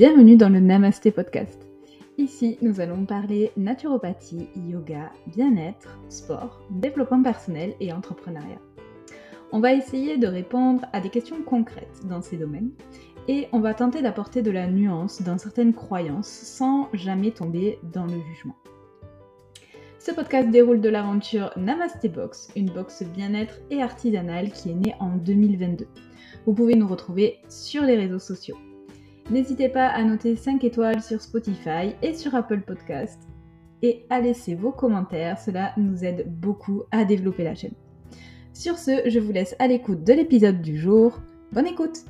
Bienvenue 0.00 0.38
dans 0.38 0.48
le 0.48 0.60
Namasté 0.60 1.10
Podcast. 1.10 1.68
Ici, 2.16 2.56
nous 2.62 2.80
allons 2.80 3.04
parler 3.04 3.52
naturopathie, 3.58 4.48
yoga, 4.56 5.12
bien-être, 5.26 5.98
sport, 6.08 6.62
développement 6.70 7.22
personnel 7.22 7.74
et 7.80 7.92
entrepreneuriat. 7.92 8.62
On 9.52 9.60
va 9.60 9.74
essayer 9.74 10.16
de 10.16 10.26
répondre 10.26 10.86
à 10.94 11.00
des 11.00 11.10
questions 11.10 11.42
concrètes 11.42 12.00
dans 12.08 12.22
ces 12.22 12.38
domaines 12.38 12.70
et 13.28 13.48
on 13.52 13.60
va 13.60 13.74
tenter 13.74 14.00
d'apporter 14.00 14.40
de 14.40 14.50
la 14.50 14.68
nuance 14.68 15.20
dans 15.20 15.36
certaines 15.36 15.74
croyances 15.74 16.28
sans 16.30 16.88
jamais 16.94 17.32
tomber 17.32 17.78
dans 17.92 18.06
le 18.06 18.18
jugement. 18.32 18.56
Ce 19.98 20.12
podcast 20.12 20.48
déroule 20.48 20.80
de 20.80 20.88
l'aventure 20.88 21.52
Namasté 21.58 22.08
Box, 22.08 22.48
une 22.56 22.70
box 22.70 23.02
bien-être 23.02 23.58
et 23.70 23.82
artisanale 23.82 24.50
qui 24.50 24.70
est 24.70 24.76
née 24.76 24.94
en 24.98 25.18
2022. 25.18 25.86
Vous 26.46 26.54
pouvez 26.54 26.74
nous 26.74 26.88
retrouver 26.88 27.36
sur 27.50 27.82
les 27.82 27.96
réseaux 27.96 28.18
sociaux. 28.18 28.56
N'hésitez 29.30 29.68
pas 29.68 29.86
à 29.86 30.02
noter 30.02 30.34
5 30.34 30.64
étoiles 30.64 31.02
sur 31.02 31.22
Spotify 31.22 31.94
et 32.02 32.14
sur 32.14 32.34
Apple 32.34 32.62
Podcast 32.62 33.28
et 33.80 34.04
à 34.10 34.20
laisser 34.20 34.56
vos 34.56 34.72
commentaires, 34.72 35.38
cela 35.38 35.72
nous 35.76 36.04
aide 36.04 36.26
beaucoup 36.26 36.82
à 36.90 37.04
développer 37.04 37.44
la 37.44 37.54
chaîne. 37.54 37.76
Sur 38.52 38.76
ce, 38.76 39.08
je 39.08 39.20
vous 39.20 39.30
laisse 39.30 39.54
à 39.60 39.68
l'écoute 39.68 40.02
de 40.02 40.14
l'épisode 40.14 40.60
du 40.60 40.76
jour. 40.76 41.20
Bonne 41.52 41.68
écoute 41.68 42.04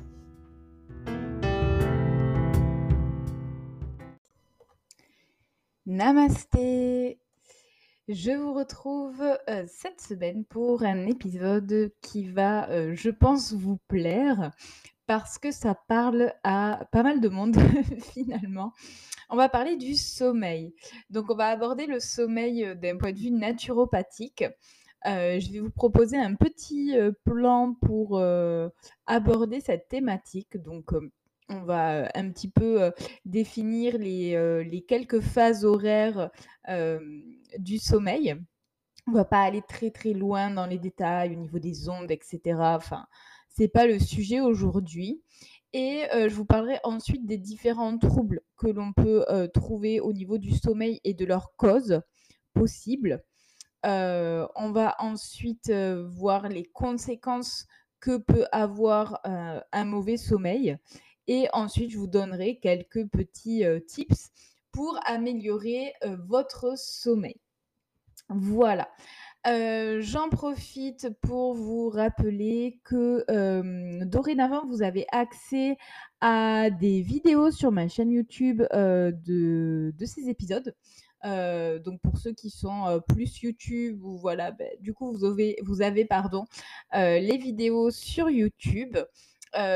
Namasté 5.85 7.19
Je 8.07 8.31
vous 8.31 8.55
retrouve 8.55 9.21
euh, 9.47 9.65
cette 9.67 10.01
semaine 10.01 10.43
pour 10.45 10.81
un 10.81 11.05
épisode 11.05 11.91
qui 12.01 12.27
va, 12.31 12.67
euh, 12.71 12.95
je 12.95 13.11
pense, 13.11 13.53
vous 13.53 13.77
plaire 13.87 14.51
parce 15.11 15.37
que 15.37 15.51
ça 15.51 15.75
parle 15.75 16.33
à 16.41 16.87
pas 16.93 17.03
mal 17.03 17.19
de 17.19 17.27
monde 17.27 17.57
finalement. 18.13 18.71
On 19.29 19.35
va 19.35 19.49
parler 19.49 19.75
du 19.75 19.95
sommeil. 19.95 20.73
Donc 21.09 21.29
on 21.29 21.35
va 21.35 21.47
aborder 21.47 21.85
le 21.85 21.99
sommeil 21.99 22.63
euh, 22.63 22.75
d'un 22.75 22.95
point 22.95 23.11
de 23.11 23.19
vue 23.19 23.31
naturopathique. 23.31 24.45
Euh, 25.05 25.37
je 25.37 25.51
vais 25.51 25.59
vous 25.59 25.69
proposer 25.69 26.15
un 26.15 26.35
petit 26.35 26.97
euh, 26.97 27.11
plan 27.25 27.75
pour 27.81 28.23
aborder 29.05 29.59
cette 29.59 29.89
thématique. 29.89 30.55
Donc 30.55 30.93
on 31.49 31.63
va 31.63 32.09
un 32.15 32.31
petit 32.31 32.49
peu 32.49 32.93
définir 33.25 33.97
les, 33.97 34.63
les, 34.63 34.81
quelques 34.81 35.19
phases 35.19 35.65
horaires 35.65 36.29
du 37.59 37.79
sommeil. 37.79 38.37
On 39.07 39.11
va 39.11 39.25
pas 39.25 39.41
aller 39.41 39.61
très 39.67 39.91
très 39.91 40.13
loin 40.13 40.51
dans 40.51 40.67
les 40.67 40.79
détails 40.79 41.35
au 41.35 41.39
niveau 41.39 41.59
des 41.59 41.89
ondes, 41.89 42.11
etc. 42.11 42.39
Enfin, 42.59 43.07
c'est 43.51 43.67
pas 43.67 43.87
le 43.87 43.99
sujet 43.99 44.39
aujourd'hui. 44.39 45.21
Et 45.73 46.03
euh, 46.13 46.27
je 46.27 46.35
vous 46.35 46.45
parlerai 46.45 46.79
ensuite 46.83 47.25
des 47.25 47.37
différents 47.37 47.97
troubles 47.97 48.41
que 48.57 48.67
l'on 48.67 48.91
peut 48.91 49.23
euh, 49.29 49.47
trouver 49.47 49.99
au 49.99 50.11
niveau 50.11 50.37
du 50.37 50.51
sommeil 50.51 50.99
et 51.03 51.13
de 51.13 51.25
leurs 51.25 51.55
causes 51.55 52.01
possibles. 52.53 53.23
Euh, 53.85 54.47
on 54.55 54.71
va 54.71 54.95
ensuite 54.99 55.71
voir 55.71 56.49
les 56.49 56.65
conséquences 56.65 57.67
que 57.99 58.17
peut 58.17 58.45
avoir 58.51 59.21
un 59.23 59.85
mauvais 59.85 60.17
sommeil. 60.17 60.77
Et 61.27 61.47
ensuite, 61.53 61.91
je 61.91 61.99
vous 61.99 62.07
donnerai 62.07 62.59
quelques 62.59 63.07
petits 63.07 63.63
tips 63.87 64.31
pour 64.71 64.99
améliorer 65.05 65.93
votre 66.27 66.77
sommeil. 66.77 67.39
Voilà. 68.29 68.89
J'en 69.45 70.29
profite 70.29 71.09
pour 71.21 71.55
vous 71.55 71.89
rappeler 71.89 72.79
que, 72.83 73.25
dorénavant, 74.05 74.65
vous 74.67 74.83
avez 74.83 75.05
accès 75.11 75.77
à 76.21 76.69
des 76.69 77.01
vidéos 77.01 77.49
sur 77.51 77.71
ma 77.71 77.87
chaîne 77.87 78.11
YouTube, 78.11 78.61
de 78.71 79.93
de 79.97 80.05
ces 80.05 80.29
épisodes. 80.29 80.75
donc 81.23 81.99
pour 82.01 82.17
ceux 82.17 82.33
qui 82.33 82.49
sont, 82.51 83.01
plus 83.07 83.41
YouTube 83.41 84.03
ou 84.03 84.17
voilà, 84.17 84.51
beh, 84.51 84.77
du 84.79 84.93
coup 84.93 85.11
vous 85.11 85.25
avez 85.25 86.05
les 86.93 87.37
vidéos 87.37 87.89
sur 87.89 88.29
YouTube. 88.29 88.97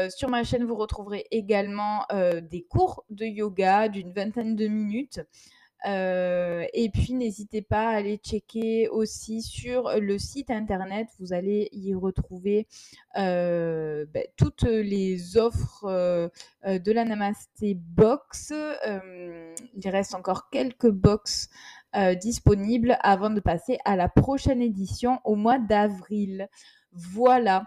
sur 0.10 0.30
ma 0.30 0.44
chaîne, 0.44 0.64
vous 0.64 0.76
retrouverez 0.76 1.26
également, 1.32 2.06
des 2.52 2.64
cours 2.70 3.04
de 3.10 3.26
yoga 3.26 3.90
d'une 3.90 4.14
vingtaine 4.14 4.56
de 4.56 4.68
minutes. 4.68 5.22
Euh, 5.86 6.66
et 6.74 6.90
puis, 6.90 7.14
n'hésitez 7.14 7.62
pas 7.62 7.90
à 7.90 7.96
aller 7.96 8.18
checker 8.18 8.90
aussi 8.90 9.42
sur 9.42 9.92
le 10.00 10.18
site 10.18 10.50
internet. 10.50 11.08
Vous 11.20 11.34
allez 11.34 11.70
y 11.72 11.94
retrouver 11.94 12.68
euh, 13.18 14.06
ben, 14.14 14.26
toutes 14.36 14.64
les 14.64 15.38
offres 15.38 15.86
euh, 15.86 16.30
de 16.64 16.92
la 16.92 17.06
Namasté 17.06 17.76
Box. 17.76 18.52
il 18.52 19.90
reste 19.90 20.16
encore 20.16 20.50
quelques 20.50 20.90
box 20.90 21.50
disponibles 22.20 22.98
avant 23.02 23.30
de 23.30 23.40
passer 23.40 23.78
à 23.86 23.96
la 23.96 24.10
prochaine 24.10 24.62
édition 24.62 25.20
au 25.24 25.36
mois 25.36 25.60
d'avril. 25.60 26.50
Voilà. 26.92 27.64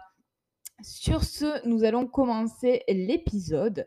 Sur 0.81 1.25
ce, 1.25 1.67
nous 1.67 1.85
allons 1.85 2.07
commencer 2.07 2.85
l'épisode 2.89 3.87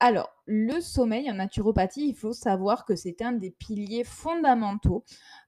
alors, 0.00 0.30
le 0.46 0.80
sommeil 0.80 1.30
en 1.30 1.34
naturopathie, 1.34 2.08
il 2.08 2.14
faut 2.14 2.32
savoir 2.32 2.84
que 2.84 2.96
c'est 2.96 3.22
un 3.22 3.32
des 3.32 3.50
piliers 3.50 4.04
fondamentaux. 4.04 5.04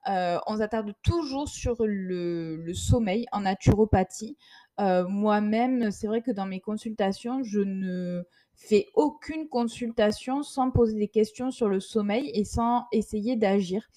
on 0.07 0.57
s'attarde 0.59 0.95
toujours 1.03 1.49
sur 1.49 1.77
le, 1.81 2.73
sommeil 2.75 3.27
en 3.33 3.41
naturopathie. 3.41 4.37
Moi-même, 4.79 5.91
c'est 5.91 6.07
vrai 6.07 6.23
que 6.23 6.31
dans 6.31 6.47
mes 6.47 6.61
consultations, 6.61 7.43
je 7.43 7.61
ne 7.61 8.23
fais 8.55 8.87
aucune 8.95 9.49
consultation 9.49 10.43
sans 10.43 10.71
poser 10.71 10.97
des 10.97 11.09
questions 11.09 11.51
sur 11.51 11.69
le 11.69 11.81
sommeil 11.81 12.31
et 12.35 12.45
sans 12.45 12.87
essayer 12.93 13.37
d'agir 13.37 13.89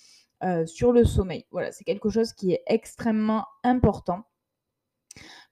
sur 0.65 0.91
le 0.91 1.05
sommeil. 1.05 1.45
Voilà, 1.51 1.71
c'est 1.71 1.83
quelque 1.83 2.09
chose 2.09 2.33
qui 2.33 2.53
est 2.53 2.63
extrêmement 2.67 3.45
important 3.63 4.25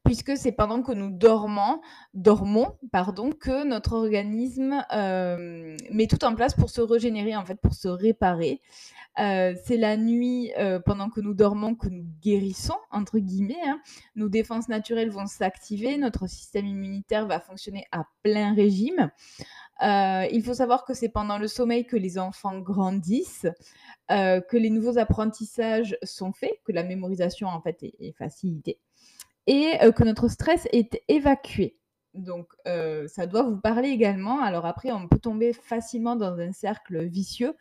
puisque 0.06 0.38
c'est 0.38 0.52
pendant 0.52 0.84
que 0.84 0.92
nous 0.92 1.10
dormons, 1.10 1.82
dormons 2.14 2.78
pardon, 2.92 3.32
que 3.32 3.66
notre 3.66 3.94
organisme 3.94 4.86
euh, 4.94 5.76
met 5.92 6.06
tout 6.06 6.24
en 6.24 6.36
place 6.36 6.54
pour 6.54 6.70
se 6.70 6.80
régénérer, 6.80 7.36
en 7.36 7.44
fait, 7.44 7.56
pour 7.56 7.74
se 7.74 7.88
réparer. 7.88 8.62
Euh, 9.20 9.56
c'est 9.66 9.78
la 9.78 9.98
nuit, 9.98 10.52
euh, 10.60 10.80
pendant 10.80 11.10
que 11.10 11.22
nous 11.22 11.34
dormons, 11.34 11.74
que 11.74 11.90
nous 11.90 12.06
guérissons, 12.22 12.78
entre 12.92 13.18
guillemets. 13.18 13.56
Hein. 13.66 13.82
Nos 14.16 14.30
défenses 14.30 14.70
naturelles 14.70 15.10
vont 15.10 15.26
s'activer, 15.26 15.98
notre 15.98 16.28
système 16.28 16.68
immunitaire 16.68 17.26
va 17.26 17.40
fonctionner 17.40 17.86
à 17.92 18.06
plein 18.22 18.54
régime. 18.54 19.10
il 19.82 20.42
faut 20.46 20.54
savoir 20.54 20.86
que 20.86 20.94
c'est 20.94 21.10
pendant 21.10 21.40
le 21.40 21.48
sommeil 21.48 21.88
que 21.88 21.98
les 21.98 22.20
enfants 22.20 22.60
grandissent, 22.60 23.48
que 24.10 24.58
les 24.58 24.70
nouveaux 24.70 24.98
apprentissages 25.00 25.98
sont 26.04 26.32
faits, 26.32 26.60
que 26.64 26.72
la 26.72 26.84
mémorisation 26.84 27.48
en 27.48 27.60
fait 27.60 27.82
est 27.82 28.16
facilitée 28.18 28.80
et 29.48 29.78
que 29.96 30.04
notre 30.04 30.28
stress 30.28 30.68
est 30.72 31.02
évacué. 31.08 31.78
Donc, 32.14 32.54
ça 33.08 33.28
doit 33.28 33.44
vous 33.44 33.58
parler 33.58 33.90
également. 33.90 34.42
Alors 34.42 34.66
après, 34.66 34.92
on 34.92 35.08
peut 35.08 35.20
tomber 35.20 35.54
facilement 35.54 36.16
dans 36.16 36.40
un 36.40 36.52
cercle 36.52 37.06
vicieux 37.06 37.56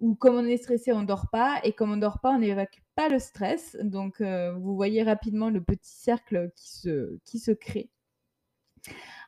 où 0.00 0.14
comme 0.14 0.36
on 0.36 0.44
est 0.44 0.58
stressé, 0.58 0.92
on 0.92 1.00
ne 1.02 1.06
dort 1.06 1.28
pas, 1.28 1.60
et 1.64 1.72
comme 1.72 1.90
on 1.90 1.96
ne 1.96 2.00
dort 2.00 2.20
pas, 2.20 2.30
on 2.30 2.38
n'évacue 2.38 2.82
pas 2.94 3.08
le 3.08 3.18
stress. 3.18 3.76
Donc, 3.82 4.20
vous 4.22 4.76
voyez 4.76 5.02
rapidement 5.02 5.50
le 5.50 5.60
petit 5.60 5.90
cercle 5.90 6.50
qui 6.54 6.68
se, 6.70 7.18
qui 7.24 7.38
se 7.38 7.50
crée. 7.50 7.90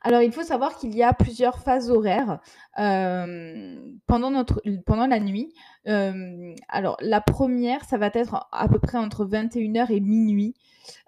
Alors, 0.03 0.22
il 0.22 0.33
faut 0.33 0.43
savoir 0.43 0.77
qu'il 0.77 0.94
y 0.97 1.03
a 1.03 1.12
plusieurs 1.12 1.59
phases 1.59 1.91
horaires 1.91 2.41
pendant, 2.77 4.31
notre, 4.31 4.62
pendant 4.87 5.06
la 5.06 5.21
nuit. 5.21 5.53
alors, 5.84 6.97
la 7.00 7.21
première, 7.21 7.84
ça 7.84 7.99
va 7.99 8.11
être 8.15 8.49
à 8.53 8.69
peu 8.69 8.78
près 8.78 8.99
entre 8.99 9.27
21h 9.27 9.93
et 9.93 10.00
minuit. 10.00 10.55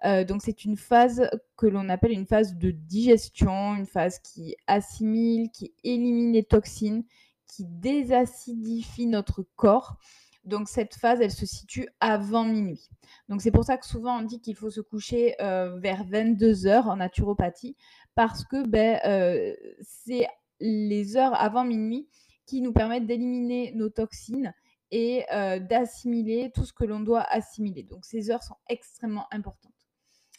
donc, 0.04 0.42
c'est 0.42 0.64
une 0.64 0.76
phase 0.76 1.28
que 1.56 1.66
l'on 1.66 1.88
appelle 1.88 2.12
une 2.12 2.26
phase 2.26 2.56
de 2.56 2.70
digestion, 2.70 3.76
une 3.76 3.86
phase 3.86 4.18
qui 4.18 4.56
assimile, 4.66 5.50
qui 5.50 5.72
élimine 5.84 6.32
les 6.32 6.44
toxines, 6.44 7.04
qui 7.46 7.64
désacidifie 7.66 9.06
notre 9.06 9.42
corps. 9.56 9.96
Donc 10.44 10.68
cette 10.68 10.94
phase, 10.96 11.20
elle 11.20 11.30
se 11.30 11.46
situe 11.46 11.88
avant 12.00 12.44
minuit. 12.44 12.90
Donc 13.28 13.42
c'est 13.42 13.52
pour 13.52 13.64
ça 13.64 13.76
que 13.76 13.86
souvent 13.86 14.18
on 14.18 14.22
dit 14.22 14.40
qu'il 14.40 14.56
faut 14.56 14.70
se 14.70 14.80
coucher 14.80 15.36
vers 15.38 16.04
22 16.04 16.66
heures 16.66 16.88
en 16.88 16.96
naturopathie 16.96 17.76
parce 18.14 18.44
que 18.44 18.66
ben, 18.66 19.00
euh, 19.04 19.54
c'est 19.80 20.26
les 20.60 21.16
heures 21.16 21.34
avant 21.40 21.64
minuit 21.64 22.08
qui 22.46 22.60
nous 22.60 22.72
permettent 22.72 23.06
d'éliminer 23.06 23.72
nos 23.74 23.88
toxines 23.88 24.54
et 24.90 25.24
euh, 25.32 25.58
d'assimiler 25.58 26.50
tout 26.54 26.64
ce 26.64 26.72
que 26.72 26.84
l'on 26.84 27.00
doit 27.00 27.22
assimiler. 27.22 27.82
Donc 27.82 28.04
ces 28.04 28.30
heures 28.30 28.42
sont 28.42 28.56
extrêmement 28.68 29.26
importantes. 29.32 29.72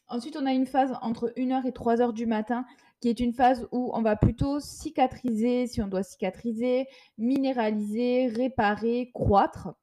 Ensuite, 0.08 0.38
on 0.38 0.46
a 0.46 0.54
une 0.54 0.68
phase 0.68 0.94
entre 1.02 1.34
1h 1.38 1.66
et 1.66 1.72
3h 1.72 2.14
du 2.14 2.26
matin 2.26 2.66
qui 3.00 3.10
est 3.10 3.20
une 3.20 3.34
phase 3.34 3.68
où 3.72 3.92
on 3.94 4.02
va 4.02 4.16
plutôt 4.16 4.60
cicatriser, 4.60 5.68
si 5.68 5.82
on 5.82 5.88
doit 5.88 6.04
cicatriser, 6.04 6.88
minéraliser, 7.18 8.28
réparer, 8.28 9.12
croître. 9.14 9.74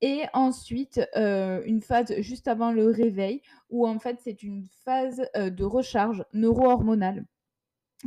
Et 0.00 0.22
ensuite, 0.32 1.00
euh, 1.16 1.62
une 1.64 1.80
phase 1.82 2.14
juste 2.20 2.46
avant 2.46 2.70
le 2.70 2.86
réveil, 2.86 3.42
où 3.70 3.86
en 3.86 3.98
fait 3.98 4.18
c'est 4.22 4.42
une 4.42 4.64
phase 4.84 5.26
euh, 5.36 5.50
de 5.50 5.64
recharge 5.64 6.24
neuro-hormonale. 6.32 7.24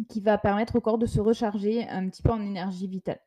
qui 0.09 0.21
va 0.21 0.37
permettre 0.37 0.77
au 0.77 0.81
corps 0.81 0.97
de 0.97 1.05
se 1.05 1.19
recharger 1.19 1.87
un 1.89 2.07
petit 2.09 2.23
peu 2.23 2.31
en 2.31 2.41
énergie 2.41 2.87
vitale. 2.87 3.19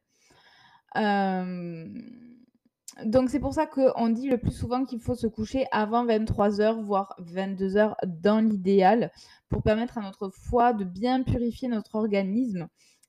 donc 3.04 3.28
c'est 3.28 3.40
pour 3.40 3.52
ça 3.52 3.66
qu'on 3.66 4.08
dit 4.08 4.28
le 4.28 4.38
plus 4.38 4.52
souvent 4.52 4.84
qu'il 4.86 5.00
faut 5.00 5.14
se 5.14 5.26
coucher 5.26 5.66
avant 5.72 6.06
23h, 6.06 6.82
voire 6.82 7.14
22h 7.20 7.94
dans 8.06 8.40
l'idéal, 8.40 9.10
pour 9.50 9.62
permettre 9.62 9.98
à 9.98 10.02
notre 10.02 10.30
foie 10.30 10.72
de 10.72 10.84
bien 10.84 11.22
purifier 11.22 11.68
notre 11.68 11.96
organisme 11.96 12.68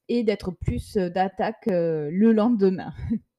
et 0.09 0.23
d'être 0.23 0.51
plus 0.51 0.97
d'attaque 0.97 1.67
le 1.67 2.31
lendemain. 2.33 2.93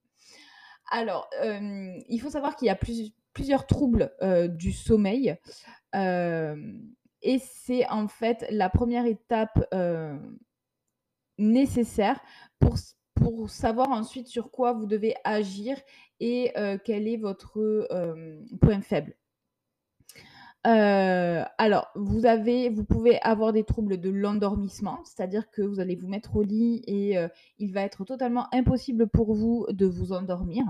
Alors, 0.90 1.28
il 1.42 2.20
faut 2.20 2.30
savoir 2.30 2.56
qu'il 2.56 2.66
y 2.66 2.70
a 2.70 2.78
plusieurs 3.32 3.66
troubles 3.66 4.12
du 4.50 4.72
sommeil. 4.72 5.36
et 5.94 7.38
c'est 7.38 7.88
en 7.88 8.08
fait 8.08 8.46
la 8.50 8.68
première 8.70 9.06
étape 9.06 9.58
nécessaire 11.38 12.20
pour, 12.58 12.76
pour 13.14 13.50
savoir 13.50 13.90
ensuite 13.90 14.28
sur 14.28 14.50
quoi 14.50 14.72
vous 14.72 14.86
devez 14.86 15.14
agir 15.24 15.76
et 16.20 16.52
quel 16.84 17.08
est 17.08 17.16
votre 17.18 17.86
point 18.60 18.80
faible. 18.80 19.14
Alors, 20.68 21.90
vous, 21.94 22.26
avez, 22.26 22.68
vous 22.70 22.84
pouvez 22.84 23.20
avoir 23.22 23.52
des 23.52 23.64
troubles 23.64 23.98
de 23.98 24.10
l'endormissement, 24.10 25.00
c'est-à-dire 25.04 25.50
que 25.50 25.62
vous 25.62 25.80
allez 25.80 25.94
vous 25.96 26.08
mettre 26.08 26.36
au 26.36 26.42
lit 26.42 26.82
et 26.86 27.16
il 27.58 27.72
va 27.72 27.82
être 27.82 28.04
totalement 28.04 28.52
impossible 28.52 29.06
pour 29.06 29.34
vous 29.34 29.66
de 29.70 29.86
vous 29.86 30.12
endormir. 30.12 30.64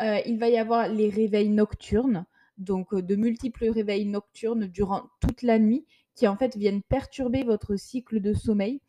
il 0.00 0.38
va 0.38 0.48
y 0.48 0.58
avoir 0.58 0.88
les 0.88 1.08
réveils 1.08 1.50
nocturnes, 1.50 2.26
donc 2.58 2.94
de 2.94 3.16
multiples 3.16 3.68
réveils 3.68 4.06
nocturnes 4.06 4.66
durant 4.66 5.02
toute 5.20 5.42
la 5.42 5.58
nuit 5.58 5.86
qui 6.14 6.26
en 6.26 6.36
fait 6.36 6.56
viennent 6.56 6.82
perturber 6.82 7.44
votre 7.44 7.76
cycle 7.76 8.20
de 8.20 8.32
sommeil 8.32 8.80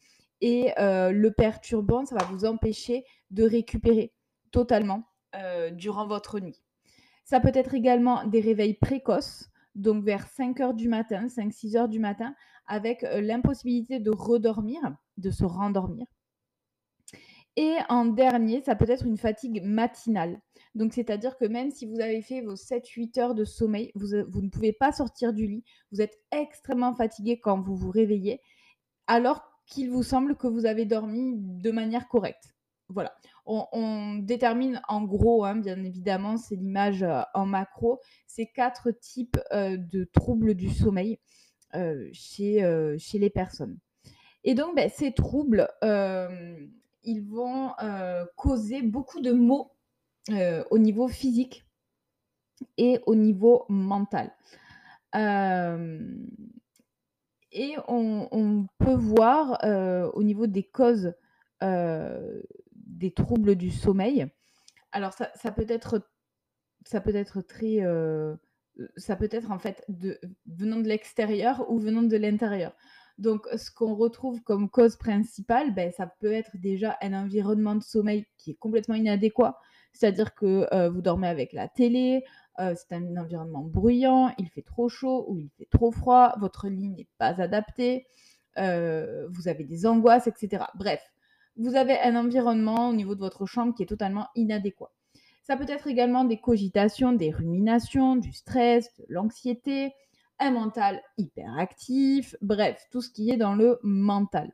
et 0.41 0.73
le 0.77 1.29
perturbant, 1.29 2.05
ça 2.05 2.15
va 2.15 2.25
vous 2.25 2.45
empêcher 2.45 3.05
de 3.31 3.43
récupérer 3.43 4.13
totalement 4.51 5.03
durant 5.73 6.07
votre 6.07 6.39
nuit. 6.39 6.61
Ça 7.25 7.39
peut 7.39 7.51
être 7.53 7.73
également 7.73 8.25
des 8.25 8.39
réveils 8.39 8.73
précoces, 8.73 9.49
donc 9.77 10.03
vers 10.03 10.27
5 10.27 10.59
heures 10.59 10.73
du 10.73 10.89
matin, 10.89 11.27
5-6 11.27 11.77
heures 11.77 11.89
du 11.89 11.99
matin, 11.99 12.35
avec 12.65 13.05
l'impossibilité 13.13 13.99
de 13.99 14.11
redormir, 14.11 14.81
de 15.17 15.31
se 15.31 15.45
rendormir. 15.45 16.05
Et 17.55 17.75
en 17.89 18.05
dernier, 18.05 18.61
ça 18.61 18.75
peut 18.75 18.87
être 18.87 19.05
une 19.05 19.17
fatigue 19.17 19.63
matinale. 19.63 20.39
Donc, 20.75 20.93
c'est-à-dire 20.93 21.37
que 21.37 21.45
même 21.45 21.71
si 21.71 21.87
vous 21.87 21.99
avez 21.99 22.21
fait 22.21 22.41
vos 22.41 22.53
7-8 22.53 23.19
heures 23.19 23.35
de 23.35 23.45
sommeil, 23.45 23.91
vous, 23.95 24.09
vous, 24.29 24.43
ne 24.43 24.49
pouvez 24.49 24.73
pas 24.73 24.91
sortir 24.91 25.33
du 25.33 25.47
lit. 25.47 25.63
Vous 25.91 25.99
êtes 25.99 26.19
extrêmement 26.31 26.93
fatigué 26.93 27.39
quand 27.39 27.59
vous 27.59 27.75
vous 27.75 27.89
réveillez, 27.89 28.41
alors 29.07 29.41
qu'il 29.65 29.89
vous 29.89 30.03
semble 30.03 30.35
que 30.35 30.45
vous 30.45 30.67
avez 30.67 30.85
dormi 30.85 31.33
de 31.35 31.71
manière 31.71 32.07
correcte. 32.07 32.55
Voilà. 32.89 33.15
On, 33.49 34.15
détermine 34.15 34.81
en 34.89 35.03
gros, 35.03 35.45
hein, 35.45 35.55
bien 35.55 35.81
évidemment, 35.83 36.35
c'est 36.35 36.57
l'image 36.57 37.01
euh, 37.03 37.21
en 37.33 37.45
macro, 37.45 38.01
ces 38.25 38.45
quatre 38.45 38.91
types 38.91 39.39
euh, 39.53 39.77
de 39.77 40.03
troubles 40.03 40.53
du 40.53 40.69
sommeil 40.69 41.19
euh, 41.73 42.09
chez, 42.11 42.61
les 43.13 43.29
personnes. 43.29 43.77
Et 44.43 44.53
donc, 44.53 44.75
ben, 44.75 44.89
ces 44.89 45.13
troubles, 45.13 45.69
ils 45.81 47.23
vont 47.23 47.71
causer 48.35 48.81
beaucoup 48.81 49.21
de 49.21 49.31
maux 49.31 49.71
au 50.69 50.77
niveau 50.77 51.07
physique 51.07 51.65
et 52.77 52.99
au 53.05 53.15
niveau 53.15 53.65
mental. 53.69 54.33
Et 57.53 57.75
on, 57.87 58.67
peut 58.77 58.95
voir 58.95 59.59
au 60.13 60.23
niveau 60.23 60.47
des 60.47 60.63
causes 60.63 61.13
des 62.87 63.11
troubles 63.11 63.55
du 63.55 63.71
sommeil. 63.71 64.27
Alors 64.91 65.13
ça, 65.13 65.51
peut 65.51 65.65
être 65.67 66.01
ça 66.85 67.01
peut 67.01 67.15
être 67.15 67.41
très 67.41 67.81
ça 68.95 69.15
peut 69.15 69.29
être 69.31 69.51
en 69.51 69.59
fait 69.59 69.83
de, 69.89 70.19
venant 70.45 70.77
de 70.77 70.87
l'extérieur 70.87 71.69
ou 71.71 71.79
venant 71.79 72.03
de 72.03 72.17
l'intérieur. 72.17 72.73
Donc, 73.17 73.47
ce 73.57 73.71
qu'on 73.71 73.95
retrouve 73.95 74.43
comme 74.43 74.69
cause 74.69 74.95
principale, 74.95 75.73
ben, 75.73 75.91
ça 75.91 76.05
peut 76.05 76.31
être 76.31 76.51
déjà 76.57 76.97
un 77.01 77.13
environnement 77.13 77.73
de 77.73 77.81
sommeil 77.81 78.27
qui 78.37 78.51
est 78.51 78.55
complètement 78.55 78.93
inadéquat. 78.93 79.59
C'est-à-dire 79.91 80.35
que 80.35 80.87
vous 80.89 81.01
dormez 81.01 81.27
avec 81.27 81.53
la 81.53 81.67
télé, 81.67 82.23
euh, 82.59 82.73
c'est 82.75 82.95
un 82.95 83.17
environnement 83.17 83.61
bruyant, 83.61 84.33
il 84.39 84.49
fait 84.49 84.63
trop 84.63 84.89
chaud 84.89 85.25
ou 85.27 85.37
il 85.37 85.49
fait 85.57 85.67
trop 85.69 85.91
froid, 85.91 86.33
votre 86.39 86.67
lit 86.67 86.89
n'est 86.89 87.07
pas 87.19 87.39
adapté, 87.39 88.07
euh, 88.57 89.27
vous 89.29 89.47
avez 89.47 89.63
des 89.63 89.85
angoisses, 89.85 90.25
etc. 90.25 90.63
Bref, 90.73 91.01
vous 91.57 91.75
avez 91.75 91.99
un 91.99 92.15
environnement 92.15 92.89
au 92.89 92.93
niveau 92.93 93.15
de 93.15 93.19
votre 93.19 93.45
chambre 93.45 93.73
qui 93.73 93.83
est 93.83 93.87
totalement 93.87 94.27
inadéquat. 94.35 94.91
Ça 95.43 95.55
peut 95.57 95.65
être 95.69 95.87
également 95.87 96.25
des 96.25 96.39
cogitations, 96.39 97.13
des 97.13 97.31
ruminations, 97.31 98.15
du 98.15 98.33
stress, 98.33 98.93
de 98.97 99.05
l'anxiété, 99.09 99.93
un 100.39 100.51
mental 100.51 101.01
hyperactif, 101.17 102.35
bref, 102.41 102.85
tout 102.91 103.01
ce 103.01 103.09
qui 103.09 103.31
est 103.31 103.37
dans 103.37 103.55
le 103.55 103.79
mental. 103.81 104.53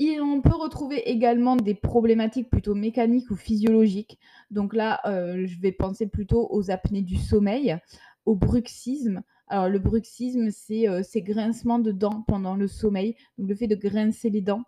Et 0.00 0.20
on 0.20 0.40
peut 0.40 0.56
retrouver 0.56 1.08
également 1.08 1.54
des 1.54 1.74
problématiques 1.74 2.50
plutôt 2.50 2.74
mécaniques 2.74 3.30
ou 3.30 3.36
physiologiques. 3.36 4.18
Donc 4.50 4.74
là, 4.74 5.00
euh, 5.06 5.46
je 5.46 5.60
vais 5.60 5.70
penser 5.70 6.08
plutôt 6.08 6.48
aux 6.50 6.70
apnées 6.70 7.02
du 7.02 7.16
sommeil, 7.16 7.78
au 8.26 8.34
bruxisme. 8.34 9.22
Alors 9.46 9.68
le 9.68 9.78
bruxisme, 9.78 10.50
c'est 10.50 10.88
euh, 10.88 11.02
ces 11.04 11.22
grincements 11.22 11.78
de 11.78 11.92
dents 11.92 12.24
pendant 12.26 12.56
le 12.56 12.66
sommeil, 12.66 13.14
donc 13.38 13.48
le 13.48 13.54
fait 13.54 13.68
de 13.68 13.76
grincer 13.76 14.30
les 14.30 14.40
dents. 14.40 14.64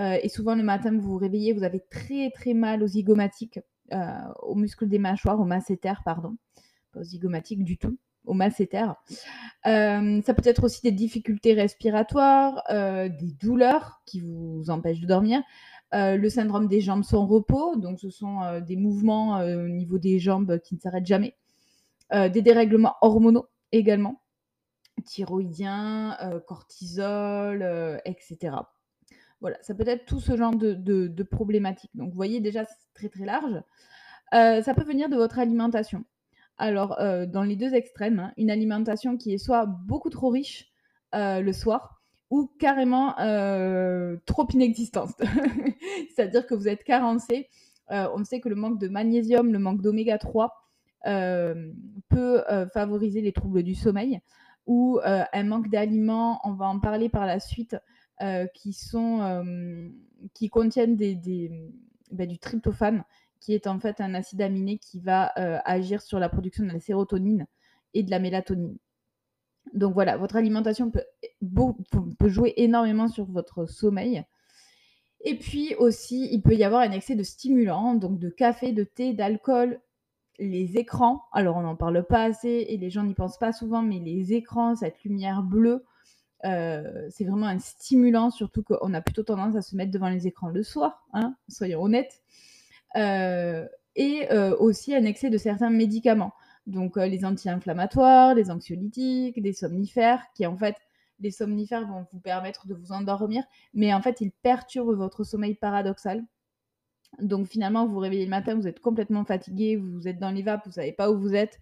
Euh, 0.00 0.18
et 0.22 0.28
souvent 0.28 0.54
le 0.54 0.62
matin, 0.62 0.92
vous 0.92 1.12
vous 1.12 1.18
réveillez, 1.18 1.52
vous 1.52 1.62
avez 1.62 1.80
très 1.90 2.30
très 2.30 2.54
mal 2.54 2.82
aux 2.82 2.88
zygomatiques, 2.88 3.60
aux 4.42 4.54
muscles 4.54 4.88
des 4.88 4.98
mâchoires, 4.98 5.38
aux 5.40 5.44
masséters, 5.44 6.02
pardon, 6.04 6.36
pas 6.92 7.00
aux 7.00 7.04
zygomatiques 7.04 7.62
du 7.62 7.78
tout 7.78 7.96
au 8.26 8.34
masséter. 8.34 8.84
Euh, 9.66 10.22
ça 10.22 10.34
peut 10.34 10.48
être 10.48 10.64
aussi 10.64 10.82
des 10.82 10.92
difficultés 10.92 11.54
respiratoires, 11.54 12.62
euh, 12.70 13.08
des 13.08 13.32
douleurs 13.32 14.00
qui 14.06 14.20
vous 14.20 14.64
empêchent 14.68 15.00
de 15.00 15.06
dormir, 15.06 15.42
euh, 15.94 16.16
le 16.16 16.28
syndrome 16.28 16.68
des 16.68 16.80
jambes 16.80 17.04
sans 17.04 17.26
repos, 17.26 17.76
donc 17.76 18.00
ce 18.00 18.10
sont 18.10 18.60
des 18.66 18.76
mouvements 18.76 19.38
au 19.38 19.68
niveau 19.68 19.98
des 19.98 20.18
jambes 20.18 20.58
qui 20.60 20.74
ne 20.74 20.80
s'arrêtent 20.80 21.06
jamais, 21.06 21.36
des 22.12 22.42
dérèglements 22.42 22.94
hormonaux 23.00 23.46
également, 23.72 24.20
thyroïdiens, 25.04 26.16
cortisol, 26.46 28.00
etc. 28.04 28.56
Voilà, 29.44 29.58
ça 29.60 29.74
peut 29.74 29.86
être 29.86 30.06
tout 30.06 30.20
ce 30.20 30.38
genre 30.38 30.56
de, 30.56 31.22
problématiques. 31.22 31.90
Donc 31.94 32.08
vous 32.08 32.16
voyez 32.16 32.40
déjà, 32.40 32.64
c'est 32.64 32.94
très 32.94 33.10
très 33.10 33.26
large. 33.26 33.60
ça 34.32 34.74
peut 34.74 34.84
venir 34.84 35.10
de 35.10 35.16
votre 35.16 35.38
alimentation. 35.38 36.02
Alors, 36.56 36.98
euh, 36.98 37.26
dans 37.26 37.42
les 37.42 37.56
deux 37.56 37.74
extrêmes, 37.74 38.20
hein, 38.20 38.32
une 38.38 38.50
alimentation 38.50 39.18
qui 39.18 39.34
est 39.34 39.38
soit 39.38 39.66
beaucoup 39.66 40.08
trop 40.08 40.30
riche 40.30 40.72
euh, 41.14 41.42
le 41.42 41.52
soir, 41.52 42.00
ou 42.30 42.50
carrément 42.58 43.18
euh, 43.20 44.16
trop 44.24 44.46
inexistante. 44.52 45.12
C'est-à-dire 46.14 46.46
que 46.46 46.54
vous 46.54 46.66
êtes 46.66 46.82
carencé. 46.82 47.50
on 47.90 48.24
sait 48.24 48.40
que 48.40 48.48
le 48.48 48.54
manque 48.54 48.80
de 48.80 48.88
magnésium, 48.88 49.52
le 49.52 49.58
manque 49.58 49.82
d'oméga 49.82 50.16
3 50.16 50.54
peut 51.04 52.42
favoriser 52.72 53.20
les 53.20 53.32
troubles 53.32 53.62
du 53.62 53.74
sommeil, 53.74 54.20
ou 54.66 54.98
un 55.04 55.44
manque 55.44 55.68
d'aliments, 55.68 56.40
on 56.44 56.54
va 56.54 56.64
en 56.64 56.80
parler 56.80 57.10
par 57.10 57.26
la 57.26 57.40
suite, 57.40 57.76
qui, 58.54 58.72
sont, 58.72 59.44
qui 60.34 60.48
contiennent 60.48 60.96
bah, 62.10 62.26
du 62.26 62.38
tryptophane, 62.38 63.04
qui 63.40 63.52
est 63.54 63.66
en 63.66 63.78
fait 63.78 64.00
un 64.00 64.14
acide 64.14 64.40
aminé 64.40 64.78
qui 64.78 65.00
va 65.00 65.32
euh, 65.38 65.58
agir 65.64 66.00
sur 66.00 66.18
la 66.18 66.28
production 66.28 66.64
de 66.64 66.72
la 66.72 66.80
sérotonine 66.80 67.46
et 67.92 68.02
de 68.02 68.10
la 68.10 68.18
mélatonine. 68.18 68.78
Donc 69.74 69.92
voilà, 69.94 70.16
votre 70.16 70.36
alimentation 70.36 70.90
peut, 70.90 71.04
peut 72.18 72.28
jouer 72.28 72.54
énormément 72.56 73.08
sur 73.08 73.26
votre 73.26 73.66
sommeil. 73.66 74.24
Et 75.20 75.38
puis 75.38 75.74
aussi, 75.76 76.28
il 76.32 76.42
peut 76.42 76.54
y 76.54 76.64
avoir 76.64 76.82
un 76.82 76.92
excès 76.92 77.16
de 77.16 77.22
stimulants, 77.22 77.94
donc 77.94 78.18
de 78.18 78.28
café, 78.30 78.72
de 78.72 78.84
thé, 78.84 79.12
d'alcool, 79.14 79.80
les 80.38 80.78
écrans. 80.78 81.22
Alors 81.32 81.56
on 81.56 81.62
n'en 81.62 81.76
parle 81.76 82.06
pas 82.06 82.24
assez 82.24 82.66
et 82.68 82.76
les 82.76 82.90
gens 82.90 83.04
n'y 83.04 83.14
pensent 83.14 83.38
pas 83.38 83.52
souvent, 83.52 83.82
mais 83.82 83.98
les 83.98 84.32
écrans, 84.32 84.76
cette 84.76 85.02
lumière 85.02 85.42
bleue, 85.42 85.84
euh, 86.44 87.06
c'est 87.10 87.24
vraiment 87.24 87.46
un 87.46 87.58
stimulant, 87.58 88.30
surtout 88.30 88.62
qu'on 88.62 88.92
a 88.92 89.00
plutôt 89.00 89.22
tendance 89.22 89.56
à 89.56 89.62
se 89.62 89.76
mettre 89.76 89.90
devant 89.90 90.08
les 90.08 90.26
écrans 90.26 90.48
le 90.48 90.62
soir, 90.62 91.06
hein, 91.12 91.34
soyons 91.48 91.82
honnêtes. 91.82 92.22
Euh, 92.96 93.66
et 93.96 94.30
euh, 94.32 94.56
aussi 94.58 94.94
un 94.94 95.04
excès 95.04 95.30
de 95.30 95.38
certains 95.38 95.70
médicaments. 95.70 96.32
Donc 96.66 96.96
les 96.96 97.24
anti-inflammatoires, 97.24 98.34
les 98.34 98.50
anxiolytiques, 98.50 99.40
des 99.40 99.52
somnifères, 99.52 100.22
qui 100.34 100.46
en 100.46 100.56
fait, 100.56 100.76
les 101.20 101.30
somnifères 101.30 101.86
vont 101.86 102.06
vous 102.12 102.20
permettre 102.20 102.66
de 102.66 102.74
vous 102.74 102.92
endormir, 102.92 103.44
mais 103.74 103.92
en 103.94 104.00
fait, 104.00 104.20
ils 104.20 104.32
perturbent 104.32 104.94
votre 104.94 105.24
sommeil 105.24 105.54
paradoxal. 105.54 106.24
Donc 107.20 107.46
finalement, 107.46 107.86
vous 107.86 107.92
vous 107.92 107.98
réveillez 108.00 108.24
le 108.24 108.30
matin, 108.30 108.54
vous 108.56 108.66
êtes 108.66 108.80
complètement 108.80 109.24
fatigué, 109.24 109.76
vous 109.76 110.08
êtes 110.08 110.18
dans 110.18 110.30
les 110.30 110.42
vapes, 110.42 110.66
vous 110.66 110.72
savez 110.72 110.92
pas 110.92 111.10
où 111.10 111.18
vous 111.18 111.34
êtes. 111.34 111.60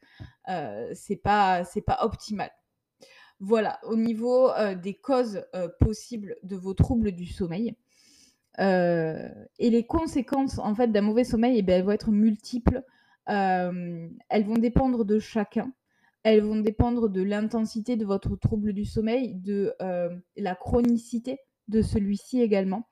c'est 0.95 1.17
pas, 1.17 1.65
pas 1.87 1.99
optimal. 2.05 2.51
Voilà, 3.45 3.81
au 3.83 3.97
niveau, 3.97 4.51
des 4.81 4.95
causes, 4.95 5.45
possibles 5.81 6.37
de 6.45 6.55
vos 6.55 6.75
troubles 6.75 7.11
du 7.11 7.27
sommeil. 7.27 7.77
et 8.59 9.35
les 9.59 9.85
conséquences, 9.85 10.59
en 10.59 10.77
fait, 10.77 10.93
d'un 10.93 11.01
mauvais 11.01 11.25
sommeil 11.25 11.59
et 11.59 11.63
ben, 11.63 11.75
elles 11.75 11.85
vont 11.85 11.91
être 11.91 12.13
multiples. 12.13 12.85
elles 13.27 14.45
vont 14.47 14.59
dépendre 14.59 15.05
de 15.05 15.19
chacun. 15.19 15.73
Elles 16.23 16.43
vont 16.43 16.61
dépendre 16.61 17.09
de 17.09 17.21
l'intensité 17.21 17.97
de 17.97 18.05
votre 18.05 18.37
trouble 18.37 18.73
du 18.73 18.85
sommeil, 18.85 19.35
de, 19.35 19.75
la 20.37 20.55
chronicité 20.55 21.41
de 21.67 21.83
celui-ci 21.83 22.41
également. 22.43 22.87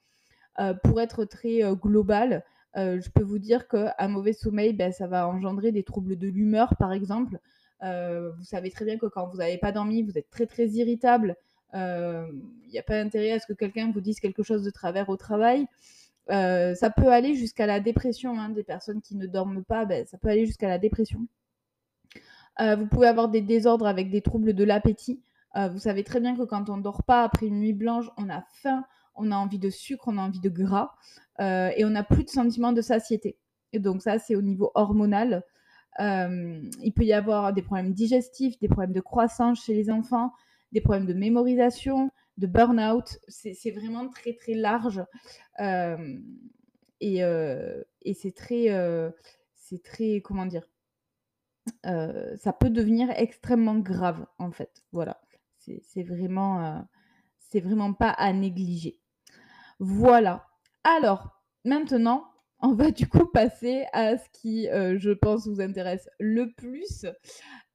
pour 0.83 1.01
être 1.01 1.27
très, 1.27 1.61
global, 1.77 2.45
je 2.75 3.09
peux 3.11 3.23
vous 3.23 3.39
dire 3.39 3.69
qu'un 3.69 4.09
mauvais 4.09 4.33
sommeil, 4.33 4.73
ben, 4.73 4.91
ça 4.91 5.07
va 5.07 5.29
engendrer 5.29 5.71
des 5.71 5.85
troubles 5.85 6.17
de 6.17 6.27
l'humeur, 6.27 6.75
par 6.77 6.93
exemple. 6.93 7.39
Vous 7.83 8.45
savez 8.45 8.71
très 8.71 8.85
bien 8.85 8.99
que 8.99 9.07
quand 9.07 9.29
vous 9.29 9.39
n'avez 9.39 9.59
pas 9.59 9.73
dormi, 9.73 10.03
vous 10.03 10.19
êtes 10.19 10.31
très, 10.31 10.47
très 10.47 10.69
irritable. 10.69 11.37
Il 11.75 12.71
n'y 12.71 12.79
a 12.79 12.83
pas 12.83 13.01
intérêt 13.01 13.33
à 13.33 13.39
ce 13.39 13.47
que 13.47 13.53
quelqu'un 13.53 13.91
vous 13.93 14.01
dise 14.01 14.21
quelque 14.21 14.43
chose 14.43 14.63
de 14.63 14.71
travers 14.71 15.09
au 15.09 15.17
travail. 15.17 15.67
ça 16.29 16.91
peut 16.97 17.09
aller 17.09 17.35
jusqu'à 17.35 17.67
la 17.67 17.81
dépression, 17.81 18.39
hein, 18.39 18.51
des 18.51 18.65
personnes 18.65 19.01
qui 19.01 19.17
ne 19.17 19.27
dorment 19.27 19.65
pas, 19.65 19.85
ben, 19.85 20.07
ça 20.07 20.19
peut 20.19 20.29
aller 20.29 20.47
jusqu'à 20.47 20.69
la 20.69 20.79
dépression. 20.79 21.27
Euh, 22.61 22.77
vous 22.77 22.87
pouvez 22.87 23.07
avoir 23.07 23.29
des 23.29 23.41
désordres 23.41 23.87
avec 23.87 24.11
des 24.11 24.21
troubles 24.21 24.53
de 24.53 24.65
l'appétit. 24.65 25.23
Euh, 25.57 25.69
vous 25.69 25.79
savez 25.79 26.05
très 26.05 26.21
bien 26.21 26.37
que 26.37 26.43
quand 26.43 26.69
on 26.69 26.77
ne 26.77 26.83
dort 26.83 27.03
pas 27.05 27.23
après 27.23 27.47
une 27.47 27.61
nuit 27.61 27.73
blanche, 27.73 28.07
on 28.17 28.29
a 28.29 28.43
faim, 28.63 28.85
on 29.15 29.33
a 29.33 29.37
envie 29.37 29.59
de 29.59 29.71
sucre, 29.71 30.05
on 30.09 30.19
a 30.19 30.21
envie 30.21 30.41
de 30.41 30.49
gras 30.49 30.93
euh, 31.41 31.71
et 31.77 31.85
on 31.85 31.91
n'a 31.91 32.05
plus 32.05 32.25
de 32.25 32.29
sentiment 32.29 32.73
de 32.73 32.83
satiété. 32.83 33.37
Et 33.73 33.79
donc 33.79 34.03
ça, 34.03 34.19
c'est 34.19 34.37
au 34.37 34.43
niveau 34.43 34.71
hormonal. 34.75 35.43
Il 35.99 36.93
peut 36.95 37.05
y 37.05 37.13
avoir 37.13 37.53
des 37.53 37.63
problèmes 37.63 37.93
digestifs, 37.93 38.59
des 38.59 38.69
problèmes 38.69 38.93
de 38.93 39.01
croissance 39.01 39.65
chez 39.65 39.75
les 39.75 39.91
enfants, 39.91 40.33
des 40.73 40.81
problèmes 40.81 41.07
de 41.07 41.15
mémorisation, 41.15 42.11
de 42.39 42.47
burn-out. 42.47 43.19
C'est 43.29 43.73
vraiment 43.73 44.09
très 44.09 44.35
très 44.35 44.55
large. 44.55 45.03
et, 45.59 47.21
et 47.21 48.15
c'est 48.15 48.35
très, 48.35 49.13
c'est 49.55 49.83
très, 49.83 50.21
comment 50.21 50.47
dire, 50.47 50.67
ça 51.85 52.53
peut 52.53 52.71
devenir 52.71 53.11
extrêmement 53.11 53.79
grave, 53.79 54.27
en 54.39 54.51
fait. 54.51 54.85
Voilà. 54.93 55.21
C'est 55.59 56.03
vraiment, 56.03 56.87
c'est 57.39 57.61
vraiment 57.61 57.93
pas 57.93 58.11
à 58.11 58.33
négliger. 58.33 58.99
Voilà. 59.79 60.47
Alors, 60.85 61.43
maintenant, 61.65 62.25
on 62.63 62.75
va 62.75 62.91
du 62.91 63.09
coup 63.09 63.27
passer 63.27 63.85
à 63.93 64.17
ce 64.19 64.29
qui, 64.33 64.65
je 64.65 65.11
pense, 65.13 65.47
vous 65.47 65.61
intéresse 65.61 66.09
le 66.19 66.53
plus, 66.53 67.07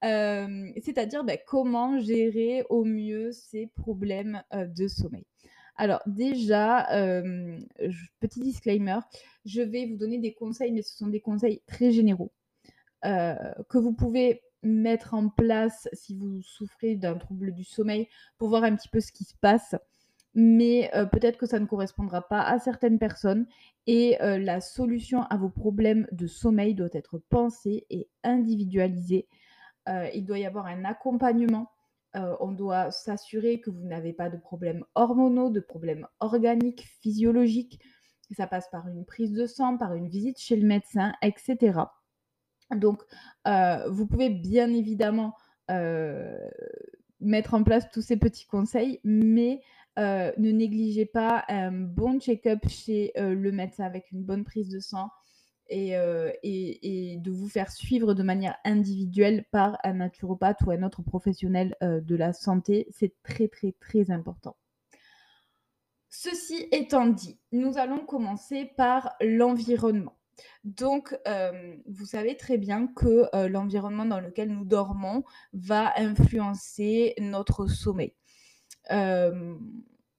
c'est-à-dire 0.02 1.24
bah, 1.24 1.38
comment 1.38 2.00
gérer 2.00 2.64
au 2.70 2.84
mieux 2.84 3.32
ces 3.32 3.68
problèmes 3.76 4.44
de 4.54 4.88
sommeil. 4.88 5.26
Alors 5.76 6.02
déjà, 6.06 6.88
petit 8.20 8.40
disclaimer, 8.40 9.00
je 9.46 9.62
vais 9.62 9.86
vous 9.86 9.98
donner 9.98 10.20
des 10.20 10.34
conseils, 10.34 10.72
mais 10.72 10.82
ce 10.82 10.96
sont 10.96 11.08
des 11.08 11.22
conseils 11.22 11.62
très 11.68 11.92
généraux. 11.92 12.32
Euh, 13.06 13.36
que 13.70 13.78
vous 13.78 13.94
pouvez 13.94 14.42
mettre 14.64 15.14
en 15.14 15.30
place 15.30 15.88
si 15.94 16.16
vous 16.16 16.42
souffrez 16.42 16.96
d'un 16.96 17.16
trouble 17.16 17.54
du 17.54 17.64
sommeil 17.64 18.08
pour 18.40 18.50
voir 18.50 18.64
un 18.64 18.76
petit 18.76 18.90
peu 18.90 19.00
ce 19.00 19.12
qui 19.12 19.24
se 19.24 19.36
passe. 19.40 19.76
Mais 20.36 20.92
euh, 20.94 21.06
peut-être 21.06 21.38
que 21.38 21.46
ça 21.46 21.60
ne 21.60 21.66
correspondra 21.66 22.28
pas 22.28 22.42
à 22.42 22.60
certaines 22.60 23.00
personnes 23.00 23.48
et 23.88 24.22
euh, 24.22 24.38
la 24.38 24.62
solution 24.62 25.24
à 25.24 25.38
vos 25.38 25.50
problèmes 25.50 26.08
de 26.12 26.28
sommeil 26.28 26.76
doit 26.76 26.90
être 26.94 27.18
pensée 27.30 27.86
et 27.90 28.10
individualisée. 28.24 29.28
il 30.14 30.26
doit 30.26 30.40
y 30.40 30.46
avoir 30.46 30.66
un 30.66 30.84
accompagnement. 30.84 31.72
on 32.14 32.52
doit 32.52 32.92
s'assurer 32.92 33.62
que 33.62 33.70
vous 33.70 33.86
n'avez 33.86 34.14
pas 34.14 34.30
de 34.30 34.38
problèmes 34.38 34.84
hormonaux, 34.96 35.50
de 35.50 35.60
problèmes 35.60 36.08
organiques, 36.20 36.88
physiologiques. 37.02 37.80
Ça 38.32 38.48
passe 38.48 38.68
par 38.72 38.88
une 38.88 39.06
prise 39.06 39.34
de 39.34 39.46
sang, 39.46 39.78
par 39.78 39.94
une 39.94 40.10
visite 40.10 40.40
chez 40.40 40.56
le 40.56 40.66
médecin, 40.68 41.14
etc. 41.22 41.84
Donc, 42.74 43.02
euh, 43.48 43.88
vous 43.90 44.08
pouvez 44.08 44.30
bien 44.30 44.74
évidemment 44.74 45.36
euh, 45.70 46.38
mettre 47.20 47.54
en 47.54 47.64
place 47.64 47.90
tous 47.92 48.02
ces 48.02 48.18
petits 48.18 48.48
conseils, 48.48 49.00
mais 49.04 49.62
euh, 49.98 50.32
ne 50.38 50.52
négligez 50.52 51.06
pas 51.06 51.46
un 51.48 51.72
bon 51.72 52.20
check-up 52.20 52.60
chez 52.68 53.12
le 53.16 53.52
médecin 53.52 53.86
avec 53.86 54.12
une 54.12 54.24
bonne 54.24 54.44
prise 54.44 54.70
de 54.70 54.80
sang 54.80 55.10
et, 55.70 55.92
de 55.94 57.32
vous 57.32 57.50
faire 57.50 57.72
suivre 57.72 58.14
de 58.14 58.24
manière 58.24 58.58
individuelle 58.66 59.46
par 59.52 59.78
un 59.84 59.94
naturopathe 59.94 60.62
ou 60.66 60.72
un 60.72 60.84
autre 60.84 61.02
professionnel 61.02 61.76
de 61.82 62.16
la 62.16 62.34
santé. 62.34 62.88
C'est 62.92 63.14
très 63.24 63.48
très 63.48 63.74
très 63.80 64.12
important. 64.12 64.56
Ceci 66.18 66.68
étant 66.72 67.08
dit, 67.08 67.38
nous 67.52 67.78
allons 67.78 68.06
commencer 68.06 68.72
par 68.78 69.16
l'environnement. 69.22 70.16
Donc, 70.64 71.16
euh, 71.28 71.76
vous 71.88 72.06
savez 72.06 72.38
très 72.38 72.58
bien 72.58 72.88
que 72.88 73.30
euh, 73.36 73.50
l'environnement 73.50 74.06
dans 74.06 74.20
lequel 74.20 74.50
nous 74.50 74.66
dormons 74.66 75.24
va 75.54 75.94
influencer 75.98 77.16
notre 77.20 77.68
sommeil. 77.68 78.14
Euh, 78.92 79.56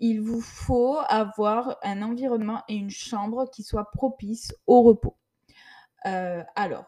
il 0.00 0.20
vous 0.20 0.40
faut 0.40 0.98
avoir 1.08 1.78
un 1.82 2.02
environnement 2.02 2.62
et 2.68 2.74
une 2.74 2.90
chambre 2.90 3.48
qui 3.50 3.62
soient 3.62 3.90
propices 3.92 4.54
au 4.66 4.82
repos. 4.82 5.16
alors, 6.04 6.84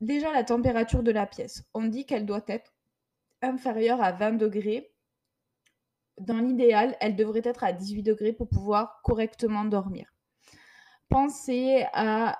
déjà 0.00 0.32
la 0.32 0.44
température 0.44 1.02
de 1.02 1.12
la 1.12 1.26
pièce. 1.26 1.64
On 1.74 1.84
dit 1.84 2.04
qu'elle 2.06 2.26
doit 2.26 2.44
être 2.48 2.74
inférieure 3.42 4.02
à 4.02 4.12
20 4.12 4.32
degrés. 4.32 4.92
Dans 6.18 6.38
l'idéal, 6.38 6.96
elle 7.00 7.16
devrait 7.16 7.42
être 7.44 7.64
à 7.64 7.72
18 7.72 8.02
degrés 8.02 8.32
pour 8.32 8.48
pouvoir 8.48 9.00
correctement 9.02 9.64
dormir 9.64 10.12
pensez 11.10 11.84
à 11.92 12.38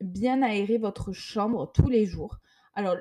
bien 0.00 0.42
aérer 0.42 0.78
votre 0.78 1.12
chambre 1.12 1.72
tous 1.72 1.88
les 1.88 2.06
jours. 2.06 2.38
Alors, 2.74 2.96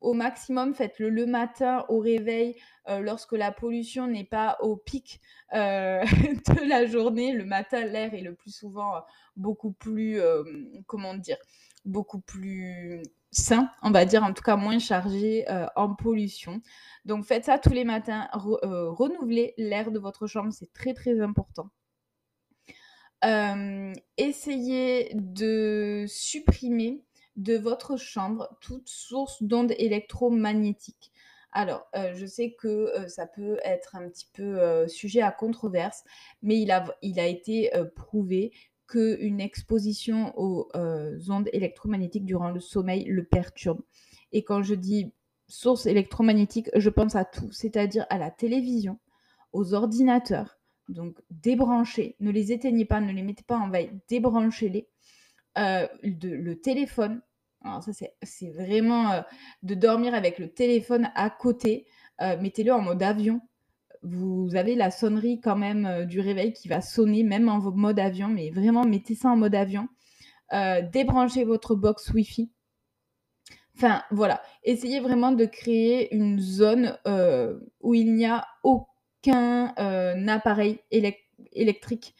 au 0.00 0.14
maximum, 0.14 0.74
faites-le 0.74 1.10
le 1.10 1.26
matin 1.26 1.84
au 1.88 1.98
réveil, 1.98 2.56
lorsque 3.00 3.32
la 3.32 3.52
pollution 3.52 4.06
n'est 4.06 4.24
pas 4.24 4.56
au 4.60 4.76
pic 4.76 5.20
de 5.52 6.68
la 6.68 6.86
journée. 6.86 7.32
Le 7.32 7.44
matin, 7.44 7.84
l'air 7.84 8.14
est 8.14 8.20
le 8.20 8.34
plus 8.34 8.54
souvent 8.54 9.02
beaucoup 9.36 9.72
plus, 9.72 10.20
comment 10.86 11.14
dire, 11.14 11.38
beaucoup 11.84 12.20
plus 12.20 13.02
sain, 13.30 13.70
on 13.82 13.90
va 13.90 14.04
dire, 14.04 14.22
en 14.24 14.32
tout 14.32 14.42
cas 14.42 14.56
moins 14.56 14.78
chargé 14.78 15.44
en 15.76 15.94
pollution. 15.94 16.62
Donc 17.04 17.24
faites 17.24 17.44
ça 17.44 17.58
tous 17.58 17.72
les 17.72 17.84
matins, 17.84 18.28
renouvelez 18.32 19.54
l'air 19.58 19.90
de 19.90 19.98
votre 19.98 20.26
chambre, 20.26 20.52
c'est 20.52 20.72
très 20.72 20.94
très 20.94 21.20
important 21.20 21.70
essayez 24.16 25.10
de 25.14 26.04
supprimer 26.08 27.04
de 27.38 27.56
votre 27.56 27.96
chambre 27.96 28.48
toute 28.60 28.88
source 28.88 29.42
d'ondes 29.42 29.72
électromagnétiques. 29.78 31.12
Alors, 31.52 31.88
je 32.14 32.26
sais 32.26 32.52
que 32.52 32.92
ça 33.08 33.26
peut 33.26 33.58
être 33.64 33.96
un 33.96 34.08
petit 34.08 34.28
peu 34.34 34.86
sujet 34.86 35.22
à 35.22 35.32
controverse, 35.32 36.04
mais 36.42 36.60
il 36.60 36.70
a, 36.70 36.84
il 37.00 37.18
a 37.18 37.26
été 37.26 37.70
prouvé 37.96 38.52
qu'une 38.86 39.40
exposition 39.40 40.38
aux 40.38 40.68
ondes 40.74 41.48
électromagnétiques 41.52 42.26
durant 42.26 42.50
le 42.50 42.60
sommeil 42.60 43.04
le 43.04 43.24
perturbe. 43.24 43.80
Et 44.32 44.44
quand 44.44 44.62
je 44.62 44.74
dis 44.74 45.12
source 45.48 45.86
électromagnétique, 45.86 46.68
je 46.74 46.90
pense 46.90 47.16
à 47.16 47.24
tout, 47.24 47.50
c'est-à-dire 47.50 48.06
à 48.10 48.18
la 48.18 48.30
télévision, 48.30 48.98
aux 49.52 49.72
ordinateurs, 49.72 50.58
donc 50.88 51.18
débranchez, 51.30 52.16
ne 52.20 52.30
les 52.30 52.52
éteignez 52.52 52.84
pas, 52.84 53.00
ne 53.00 53.12
les 53.12 53.22
mettez 53.22 53.44
pas 53.44 53.56
en 53.56 53.70
veille, 53.70 53.90
débranchez-les. 54.08 54.88
Euh, 55.56 55.88
le 56.02 56.54
téléphone, 56.54 57.22
alors 57.68 57.82
ça 57.82 57.92
c'est 57.92 58.50
vraiment 58.50 59.12
euh, 59.12 59.20
de 59.62 59.74
dormir 59.74 60.14
avec 60.14 60.38
le 60.38 60.48
téléphone 60.48 61.10
à 61.14 61.30
côté, 61.30 61.86
euh, 62.20 62.36
mettez-le 62.40 62.72
en 62.72 62.80
mode 62.80 63.02
avion. 63.02 63.40
Vous 64.02 64.50
avez 64.54 64.74
la 64.76 64.90
sonnerie 64.90 65.40
quand 65.40 65.56
même 65.56 66.06
du 66.06 66.20
réveil 66.20 66.52
qui 66.52 66.68
va 66.68 66.80
sonner, 66.80 67.24
même 67.24 67.48
en 67.48 67.58
mode 67.58 67.98
avion, 67.98 68.28
mais 68.28 68.50
vraiment 68.50 68.84
mettez 68.84 69.16
ça 69.16 69.28
en 69.28 69.36
mode 69.36 69.56
avion. 69.56 69.88
débranchez 70.92 71.42
votre 71.42 71.74
box 71.74 72.08
Wi-Fi. 72.10 72.52
Enfin 73.76 74.02
voilà, 74.12 74.40
essayez 74.62 75.00
vraiment 75.00 75.32
de 75.32 75.46
créer 75.46 76.14
une 76.14 76.38
zone 76.38 76.96
où 77.80 77.94
il 77.94 78.14
n'y 78.14 78.26
a 78.26 78.46
aucun 78.62 79.74
euh, 79.78 80.26
appareil 80.28 80.78
électrique, 80.90 82.14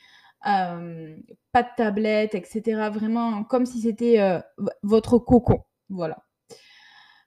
euh, 0.47 1.17
pas 1.53 1.63
de 1.63 1.69
tablette, 1.77 2.35
etc. 2.35 2.91
Vraiment 2.93 3.45
comme 3.45 3.67
si 3.67 3.83
c'était 3.83 4.21
euh, 4.21 4.41
votre 4.83 5.19
cocon. 5.19 5.65
Voilà. 5.89 6.25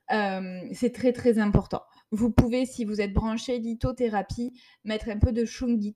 c'est 0.10 0.94
très 0.94 1.13
très 1.13 1.39
important. 1.39 1.84
Vous 2.12 2.30
pouvez, 2.32 2.65
si 2.65 2.86
vous 2.86 3.01
êtes 3.01 3.13
branché 3.13 3.58
lithothérapie, 3.58 4.53
mettre 4.84 5.10
un 5.10 5.18
peu 5.18 5.32
de 5.32 5.46
shungit 5.46 5.96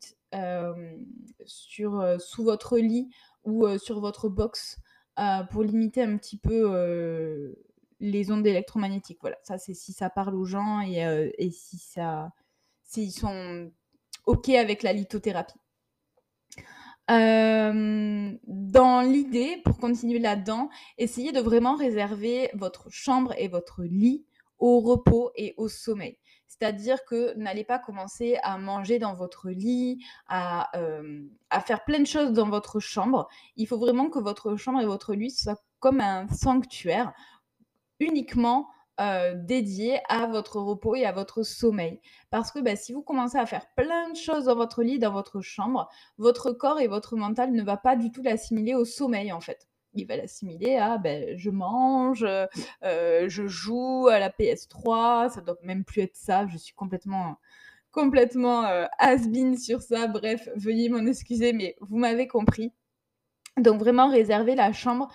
sur, 1.45 2.15
sous 2.19 2.43
votre 2.43 2.77
lit 2.77 3.10
ou 3.43 3.67
sur 3.77 4.00
votre 4.00 4.29
box 4.29 4.79
pour 5.51 5.63
limiter 5.63 6.01
un 6.01 6.17
petit 6.17 6.38
peu 6.38 7.55
les 8.00 8.31
ondes 8.31 8.48
électromagnétiques. 8.48 9.19
Voilà, 9.22 9.38
ça 9.43 9.57
c'est 9.57 9.74
si 9.74 9.93
ça 9.93 10.10
parle 10.10 10.36
aux 10.36 10.45
gens 10.45 10.81
et, 10.81 11.34
et 11.38 11.51
si 11.51 11.77
ça 11.77 12.31
s'ils 12.84 13.12
sont 13.12 13.72
OK 14.25 14.50
avec 14.50 14.84
la 14.84 14.93
lithothérapie. 14.93 15.60
Dans 17.07 19.01
l'idée, 19.01 19.62
pour 19.63 19.77
continuer 19.77 20.19
là-dedans, 20.19 20.69
essayez 20.97 21.31
de 21.31 21.39
vraiment 21.39 21.75
réserver 21.75 22.50
votre 22.53 22.89
chambre 22.89 23.33
et 23.38 23.47
votre 23.47 23.83
lit 23.83 24.25
au 24.57 24.79
repos 24.79 25.31
et 25.35 25.53
au 25.57 25.67
sommeil. 25.67 26.17
C'est-à-dire 26.47 27.03
que 27.05 27.35
n'allez 27.38 27.65
pas 27.65 27.79
commencer 27.79 28.38
à 28.41 28.57
manger 28.57 28.97
dans 28.97 29.13
votre 29.13 29.50
lit, 29.50 30.03
à, 30.27 30.71
à, 31.50 31.59
faire 31.62 31.83
plein 31.83 32.00
de 32.00 32.07
choses 32.07 32.31
dans 32.31 32.50
votre 32.50 32.79
chambre. 32.79 33.27
Il 33.57 33.67
faut 33.67 33.77
vraiment 33.77 34.09
que 34.09 34.19
votre 34.19 34.55
chambre 34.55 34.79
et 34.79 34.85
votre 34.85 35.13
lit 35.13 35.31
soient 35.31 35.62
comme 35.79 36.00
un 36.00 36.27
sanctuaire 36.29 37.13
uniquement 38.00 38.69
dédié 39.35 39.99
à 40.07 40.25
votre 40.27 40.59
repos 40.59 40.95
et 40.95 41.05
à 41.05 41.11
votre 41.11 41.43
sommeil. 41.43 41.99
Parce 42.29 42.51
que 42.51 42.59
bah, 42.59 42.75
si 42.75 42.93
vous 42.93 43.01
commencez 43.01 43.37
à 43.37 43.45
faire 43.45 43.67
plein 43.75 44.09
de 44.09 44.15
choses 44.15 44.45
dans 44.45 44.55
votre 44.55 44.83
lit, 44.83 44.99
dans 44.99 45.11
votre 45.11 45.41
chambre, 45.41 45.89
votre 46.17 46.51
corps 46.51 46.79
et 46.79 46.87
votre 46.87 47.15
mental 47.15 47.51
ne 47.51 47.63
va 47.63 47.77
pas 47.77 47.95
du 47.95 48.11
tout 48.11 48.23
l'assimiler 48.23 48.73
au 48.73 48.85
sommeil 48.85 49.31
en 49.31 49.41
fait 49.41 49.67
il 49.95 50.05
va 50.05 50.17
l'assimiler 50.17 50.75
à 50.75 50.97
ben, 50.97 51.37
je 51.37 51.49
mange, 51.49 52.25
euh, 52.25 53.29
je 53.29 53.47
joue 53.47 54.07
à 54.07 54.19
la 54.19 54.29
PS3, 54.29 55.29
ça 55.29 55.41
doit 55.41 55.57
même 55.63 55.83
plus 55.83 56.01
être 56.01 56.15
ça, 56.15 56.45
je 56.47 56.57
suis 56.57 56.73
complètement 56.73 57.37
complètement 57.91 58.65
euh, 58.65 58.85
sur 59.57 59.81
ça. 59.81 60.07
Bref, 60.07 60.49
veuillez 60.55 60.89
m'en 60.89 61.05
excuser, 61.05 61.53
mais 61.53 61.77
vous 61.79 61.97
m'avez 61.97 62.27
compris. 62.27 62.73
Donc 63.57 63.79
vraiment 63.79 64.09
réservez 64.09 64.53
la 64.53 64.73
chambre 64.73 65.07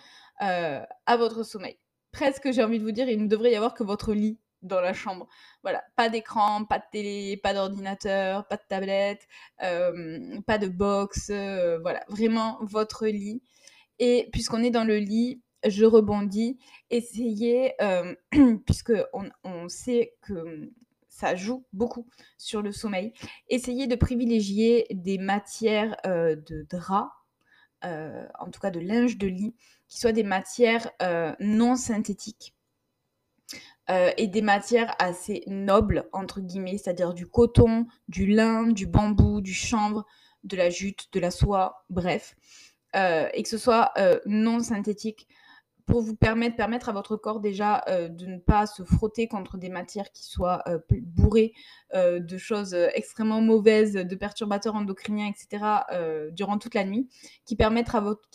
euh, 0.43 0.81
à 1.07 1.17
votre 1.19 1.43
sommeil. 1.43 1.79
Presque, 2.13 2.51
j'ai 2.53 2.63
envie 2.63 2.79
de 2.79 2.85
vous 2.85 2.93
dire, 2.93 3.09
il 3.09 3.23
ne 3.23 3.29
devrait 3.29 3.53
y 3.53 3.57
avoir 3.57 3.75
que 3.75 3.85
votre 3.85 4.13
lit 4.13 4.39
dans 4.63 4.81
la 4.81 4.93
chambre. 4.93 5.27
Voilà, 5.63 5.83
pas 5.97 6.09
d'écran, 6.09 6.65
pas 6.65 6.79
de 6.79 6.85
télé, 6.93 7.37
pas 7.37 7.55
d'ordinateur, 7.55 8.47
pas 8.49 8.57
de 8.57 8.63
tablette, 8.69 9.27
pas 9.59 10.59
de 10.59 10.69
box. 10.69 11.31
voilà, 11.83 12.05
vraiment 12.09 12.59
votre 12.63 13.07
lit. 13.07 13.43
Et 13.99 14.29
puisqu'on 14.33 14.63
est 14.63 14.71
dans 14.71 14.85
le 14.85 14.97
lit, 14.99 15.43
je 15.67 15.85
rebondis. 15.85 16.59
Essayez, 16.91 17.75
euh, 17.83 18.15
puisque 18.67 18.93
on, 19.45 19.69
sait 19.69 20.15
que 20.23 20.71
ça 21.09 21.37
joue 21.37 21.65
beaucoup 21.73 22.07
sur 22.39 22.63
le 22.63 22.73
sommeil, 22.73 23.13
essayez 23.49 23.87
de 23.87 23.95
privilégier 23.95 24.87
des 24.91 25.19
matières 25.19 25.97
euh, 26.07 26.35
de 26.35 26.67
drap, 26.71 27.11
euh, 27.85 28.27
en 28.39 28.51
tout 28.51 28.61
cas 28.61 28.71
de 28.71 28.81
linge 28.81 29.19
de 29.19 29.27
lit, 29.27 29.55
qui 29.89 29.99
soient 29.99 30.13
des 30.13 30.25
matières 30.25 30.91
non 31.41 31.77
synthétiques. 31.77 32.55
et 34.17 34.29
des 34.29 34.43
matières 34.43 34.95
assez 35.01 35.43
nobles, 35.49 36.09
entre 36.13 36.41
guillemets, 36.41 36.79
c'est-à-dire 36.79 37.13
du 37.13 37.27
coton, 37.27 37.87
du 38.09 38.27
lin, 38.27 38.69
du 38.69 38.87
bambou, 38.87 39.41
du 39.41 39.53
chanvre, 39.53 40.07
de 40.45 40.57
la 40.57 40.71
jute, 40.71 41.09
de 41.13 41.19
la 41.19 41.33
soie, 41.33 41.85
bref. 41.91 42.37
Euh, 42.97 43.29
et 43.35 43.43
que 43.45 43.49
ce 43.49 43.59
soit 43.59 43.93
euh, 43.99 44.19
non 44.27 44.61
synthétique 44.61 45.29
pour 45.91 46.03
vous 46.03 46.15
permettre, 46.15 46.89
à 46.89 46.93
votre 46.93 47.17
corps 47.17 47.41
déjà 47.41 47.83
euh, 47.89 48.09
de 48.09 48.27
ne 48.27 48.39
pas 48.39 48.67
se 48.67 48.85
frotter 48.85 49.29
contre 49.29 49.59
des 49.59 49.69
matières 49.69 50.13
qui 50.13 50.25
soient 50.25 50.63
bourrées 50.91 51.53
de 51.95 52.39
choses 52.39 52.75
extrêmement 52.95 53.41
mauvaises, 53.41 53.95
de 53.95 54.15
perturbateurs 54.15 54.77
endocriniens, 54.77 55.27
etc., 55.27 55.65
durant 56.33 56.59
toute 56.59 56.75
la 56.75 56.85
nuit, 56.85 57.09
qui 57.45 57.57
permettent, 57.57 57.95
à 57.95 58.01
votre, 58.01 58.29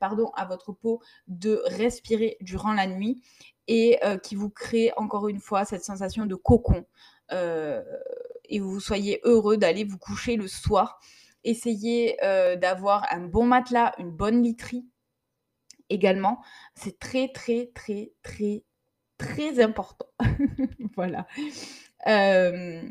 pardon, 0.00 0.30
à 0.34 0.46
votre 0.46 0.72
peau 0.72 1.00
de 1.28 1.60
respirer 1.66 2.38
durant 2.40 2.72
la 2.72 2.86
nuit 2.86 3.20
et 3.68 3.98
qui 4.22 4.34
vous 4.34 4.50
créent 4.50 4.92
encore 4.96 5.28
une 5.28 5.40
fois 5.40 5.64
cette 5.64 5.84
sensation 5.84 6.24
de 6.24 6.34
cocon. 6.34 6.86
et 7.30 8.60
vous 8.60 8.80
soyez 8.80 9.20
heureux 9.24 9.58
d'aller 9.58 9.84
vous 9.84 9.98
coucher 9.98 10.36
le 10.36 10.48
soir 10.48 10.98
Essayez 11.44 12.16
euh, 12.24 12.56
d'avoir 12.56 13.06
un 13.12 13.20
bon 13.20 13.44
matelas, 13.44 13.92
une 13.98 14.10
bonne 14.10 14.42
literie 14.42 14.86
également. 15.90 16.42
C'est 16.74 16.98
très, 16.98 17.28
très, 17.28 17.70
très, 17.74 18.12
très, 18.22 18.64
très 19.18 19.60
important. 19.60 20.06
voilà. 20.96 21.26
Euh, 22.06 22.82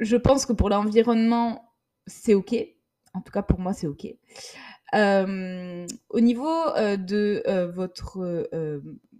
je 0.00 0.16
pense 0.16 0.46
que 0.46 0.52
pour 0.52 0.68
l'environnement, 0.68 1.74
c'est 2.06 2.34
OK. 2.34 2.54
En 3.14 3.20
tout 3.20 3.32
cas, 3.32 3.42
pour 3.42 3.60
moi, 3.60 3.72
c'est 3.72 3.86
OK. 3.86 4.06
Euh, 4.94 5.86
au 6.10 6.20
niveau 6.20 6.72
de 6.76 7.42
votre 7.74 8.48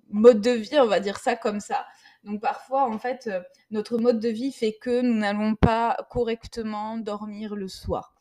mode 0.09 0.41
de 0.41 0.51
vie, 0.51 0.79
on 0.79 0.87
va 0.87 1.01
dire 1.01 1.19
ça 1.19 1.37
comme 1.37 1.61
ça, 1.61 1.87
donc 2.25 2.41
parfois, 2.41 2.89
en 2.89 2.99
fait, 2.99 3.27
euh, 3.27 3.41
notre 3.71 3.99
mode 3.99 4.21
de 4.21 4.29
vie 4.29 4.53
fait 4.53 4.75
que 4.81 5.01
nous 5.01 5.15
n'allons 5.15 5.57
pas 5.57 5.97
correctement 6.11 6.97
dormir 6.97 7.57
le 7.57 7.69
soir. 7.69 8.15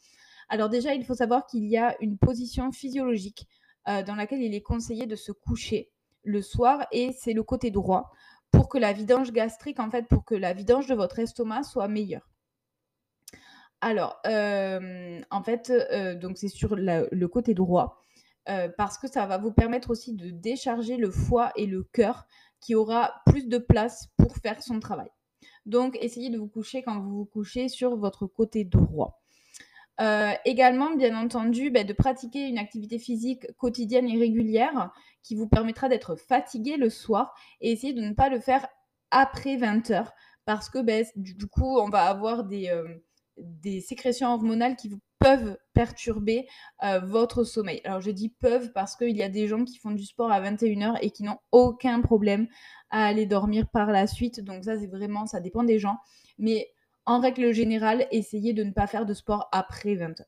Alors 0.50 0.69
déjà, 0.69 0.95
il 0.95 1.06
faut 1.06 1.13
savoir 1.13 1.45
qu'il 1.45 1.65
y 1.65 1.78
a 1.78 1.95
une 2.02 2.17
position 2.17 2.71
physiologique 2.71 3.47
euh, 3.88 4.04
dans 4.04 4.15
laquelle 4.15 4.41
il 4.41 4.54
est 4.54 4.62
conseillé 4.62 5.06
de 5.06 5.15
se 5.15 5.32
coucher 5.32 5.91
le 6.24 6.41
soir 6.41 6.86
et 6.91 7.12
c'est 7.17 7.34
le 7.34 7.44
côté 7.44 7.72
droit 7.72 8.12
pour 8.52 8.70
que 8.70 8.78
la 8.78 8.94
vidange 8.94 9.32
gastrique, 9.32 9.80
en 9.80 9.89
fait, 9.89 10.08
pour 10.08 10.26
que 10.26 10.36
la 10.36 10.54
vidange 10.54 10.88
de 10.88 10.96
votre 10.96 11.20
estomac 11.20 11.63
soit 11.63 11.88
meilleure. 11.88 12.30
Alors, 13.80 14.20
euh, 14.28 15.20
en 15.32 15.41
fait, 15.41 15.72
donc 16.20 16.38
c'est 16.38 16.50
sur 16.50 16.76
le 16.76 17.26
côté 17.28 17.54
droit. 17.54 17.98
parce 18.78 18.98
que 18.98 19.08
ça 19.08 19.26
va 19.26 19.38
vous 19.38 19.52
permettre 19.52 19.89
aussi 19.89 20.13
de 20.13 20.30
décharger 20.30 20.98
le 20.98 21.10
foie 21.10 21.52
et 21.56 21.65
le 21.65 21.84
cœur 21.84 22.28
qui 22.60 22.76
aura 22.76 23.22
plus 23.26 23.48
de 23.48 23.58
place 23.58 24.10
pour 24.17 24.36
faire 24.38 24.62
son 24.62 24.80
travail. 24.80 25.10
Donc, 25.65 25.98
essayez 26.02 26.30
de 26.30 26.38
vous 26.38 26.48
coucher 26.48 26.82
quand 26.84 27.00
vous 27.00 27.17
vous 27.17 27.26
couchez 27.26 27.70
sur 27.70 27.96
votre 27.96 28.28
côté 28.28 28.63
droit. 28.63 29.21
Euh, 30.02 30.34
également, 30.46 30.96
bien 30.96 31.16
entendu, 31.16 31.70
bah, 31.70 31.84
de 31.84 31.94
pratiquer 31.94 32.48
une 32.48 32.58
activité 32.58 32.98
physique 32.98 33.46
quotidienne 33.58 34.10
et 34.10 34.18
régulière 34.18 34.92
qui 35.22 35.36
vous 35.36 35.48
permettra 35.48 35.90
d'être 35.90 36.16
fatigué 36.16 36.76
le 36.78 36.90
soir 36.90 37.36
et 37.60 37.72
essayer 37.72 37.94
de 37.94 38.02
ne 38.02 38.14
pas 38.14 38.30
le 38.30 38.40
faire 38.40 38.68
après 39.12 39.58
20 39.58 39.92
heures 39.92 40.12
parce 40.46 40.70
que 40.70 40.80
bah, 40.80 41.08
du 41.16 41.48
coup, 41.48 41.78
on 41.78 41.90
va 41.90 42.06
avoir 42.06 42.46
des, 42.46 42.70
euh, 42.70 43.80
sécrétions 43.82 44.34
hormonales 44.34 44.76
qui 44.76 44.92
peuvent 45.20 45.58
perturber 45.74 46.48
euh, 46.84 47.00
votre 47.00 47.44
sommeil. 47.44 47.80
Alors 47.84 48.02
je 48.02 48.10
dis 48.10 48.30
peuvent 48.30 48.72
parce 48.74 48.96
qu'il 48.96 49.16
y 49.16 49.22
a 49.22 49.30
des 49.30 49.48
gens 49.48 49.64
qui 49.64 49.78
font 49.78 49.92
du 49.92 50.04
sport 50.04 50.32
à 50.32 50.42
21h 50.42 50.98
et 51.02 51.12
qui 51.12 51.22
n'ont 51.24 51.38
aucun 51.52 52.02
problème 52.02 52.48
à 52.90 53.06
aller 53.06 53.28
dormir 53.28 53.68
par 53.70 53.92
la 53.92 54.08
suite. 54.08 54.44
Donc 54.44 54.64
ça 54.66 54.80
c'est 54.80 54.88
vraiment, 54.88 55.28
ça 55.28 55.40
dépend 55.40 55.64
des 55.64 55.78
gens. 55.78 55.98
Mais 56.40 56.72
en 57.06 57.20
règle 57.20 57.52
générale, 57.54 58.08
essayez 58.12 58.54
de 58.54 58.64
ne 58.64 58.72
pas 58.72 58.88
faire 58.88 59.06
de 59.06 59.14
sport 59.14 59.50
après 59.52 59.96
20h. 59.96 60.24